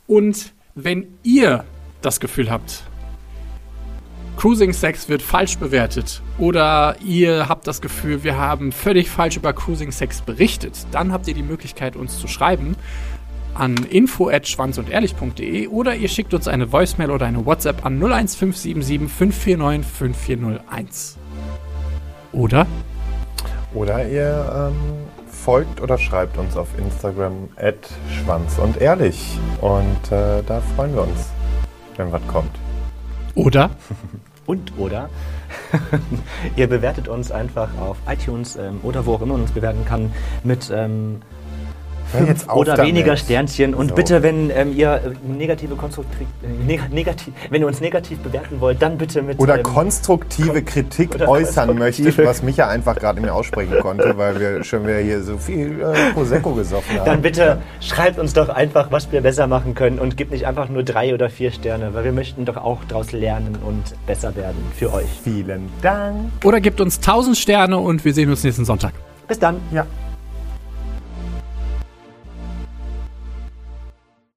Und 0.06 0.54
wenn 0.76 1.08
ihr 1.24 1.64
das 2.04 2.20
Gefühl 2.20 2.52
habt, 2.52 2.84
Cruising 4.38 4.74
Sex 4.74 5.10
wird 5.10 5.24
falsch 5.24 5.58
bewertet 5.58 6.22
oder 6.38 6.98
ihr 7.04 7.50
habt 7.50 7.66
das 7.66 7.82
Gefühl, 7.82 8.24
wir 8.24 8.38
haben 8.38 8.72
völlig 8.72 9.10
falsch 9.10 9.38
über 9.38 9.54
Cruising 9.54 9.92
Sex 9.92 10.22
berichtet, 10.22 10.86
dann 10.92 11.12
habt 11.12 11.28
ihr 11.28 11.34
die 11.34 11.42
Möglichkeit, 11.42 11.96
uns 11.96 12.20
zu 12.20 12.28
schreiben 12.28 12.76
an 13.56 13.76
info@schwanzundehrlich.de 13.76 15.68
oder 15.68 15.96
ihr 15.96 16.10
schickt 16.10 16.34
uns 16.34 16.48
eine 16.48 16.72
Voicemail 16.72 17.12
oder 17.12 17.26
eine 17.26 17.46
WhatsApp 17.46 17.86
an 17.86 18.02
01577 18.02 19.10
549 19.10 19.86
5401. 19.86 21.18
Oder? 22.32 22.68
Oder 23.74 24.08
ihr 24.08 24.72
ähm, 24.72 24.76
folgt 25.28 25.82
oder 25.82 25.98
schreibt 25.98 26.38
uns 26.38 26.56
auf 26.58 26.68
Instagram 26.78 27.50
at 27.58 27.76
schwanz 28.10 28.58
und 28.58 28.82
ehrlich. 28.82 29.38
Und 29.62 30.12
äh, 30.12 30.42
da 30.46 30.62
freuen 30.76 30.94
wir 30.94 31.04
uns, 31.04 31.30
wenn 31.98 32.12
was 32.12 32.26
kommt. 32.28 32.52
Oder? 33.36 33.70
Und 34.48 34.78
oder 34.78 35.10
ihr 36.56 36.68
bewertet 36.68 37.08
uns 37.08 37.32
einfach 37.32 37.70
auf 37.80 37.98
iTunes 38.08 38.56
ähm, 38.56 38.80
oder 38.84 39.08
wo 39.08 39.16
auch 39.16 39.22
immer 39.22 39.34
man 39.34 39.42
uns 39.42 39.52
bewerten 39.52 39.86
kann 39.86 40.14
mit 40.44 40.72
ähm, 40.72 41.22
Hör 42.20 42.28
jetzt 42.28 42.50
auf 42.50 42.58
oder 42.58 42.76
damit. 42.76 42.94
weniger 42.94 43.18
Sternchen. 43.18 43.74
Und 43.74 43.90
So. 43.90 43.96
bitte, 43.96 44.24
wenn 44.24 44.50
ähm, 44.50 44.74
ihr 44.76 44.94
äh, 44.94 45.28
negative 45.28 45.76
konstruktiv, 45.76 46.28
äh, 46.44 46.48
neg 46.66 46.92
negativ, 46.92 47.34
wenn 47.50 47.62
ihr 47.62 47.68
uns 47.68 47.82
negativ 47.82 48.20
bewerten 48.20 48.60
wollt, 48.62 48.82
dann 48.82 48.98
bitte 48.98 49.22
mit 49.22 49.40
Oder 49.40 49.58
ähm, 49.58 49.64
konstruktive 49.64 50.62
Kritik 50.64 51.16
oder 51.16 51.28
äußern 51.30 51.70
konstruktive- 51.70 52.06
möchtet, 52.06 52.26
was 52.26 52.44
Micha 52.44 52.68
einfach 52.68 52.96
gerade 52.96 53.20
nicht 53.20 53.26
mehr 53.26 53.36
aussprechen 53.36 53.80
konnte, 53.82 54.18
weil 54.18 54.40
wir 54.40 54.64
schon 54.64 54.84
wieder 54.84 55.00
hier 55.00 55.22
so 55.22 55.38
viel 55.38 55.82
äh, 55.82 56.12
Prosecco 56.14 56.54
gesoffen 56.54 56.98
haben. 57.00 57.06
Dann 57.06 57.22
bitte 57.22 57.62
schreibt 57.82 58.20
uns 58.20 58.34
doch 58.34 58.50
einfach, 58.50 58.92
was 58.92 59.12
wir 59.12 59.22
besser 59.22 59.48
machen 59.48 59.76
können 59.76 60.00
und 60.00 60.18
gebt 60.18 60.32
nicht 60.32 60.46
einfach 60.48 60.70
nur 60.70 60.84
drei 60.84 61.14
oder 61.14 61.30
vier 61.30 61.52
Sterne, 61.52 61.94
weil 61.94 62.04
wir 62.04 62.12
möchten 62.12 62.46
doch 62.46 62.58
auch 62.58 62.84
daraus 62.88 63.12
lernen 63.12 63.58
und 63.66 63.84
besser 64.06 64.36
werden 64.36 64.58
für 64.76 64.94
euch. 64.94 65.08
Vielen 65.24 65.70
Dank. 65.82 66.32
Oder 66.44 66.60
gebt 66.62 66.82
uns 66.82 66.98
1000 66.98 67.38
Sterne 67.38 67.78
und 67.78 68.04
wir 68.06 68.14
sehen 68.14 68.30
uns 68.30 68.44
nächsten 68.44 68.66
Sonntag. 68.66 68.94
Bis 69.28 69.40
dann. 69.40 69.58
Ja. 69.72 69.86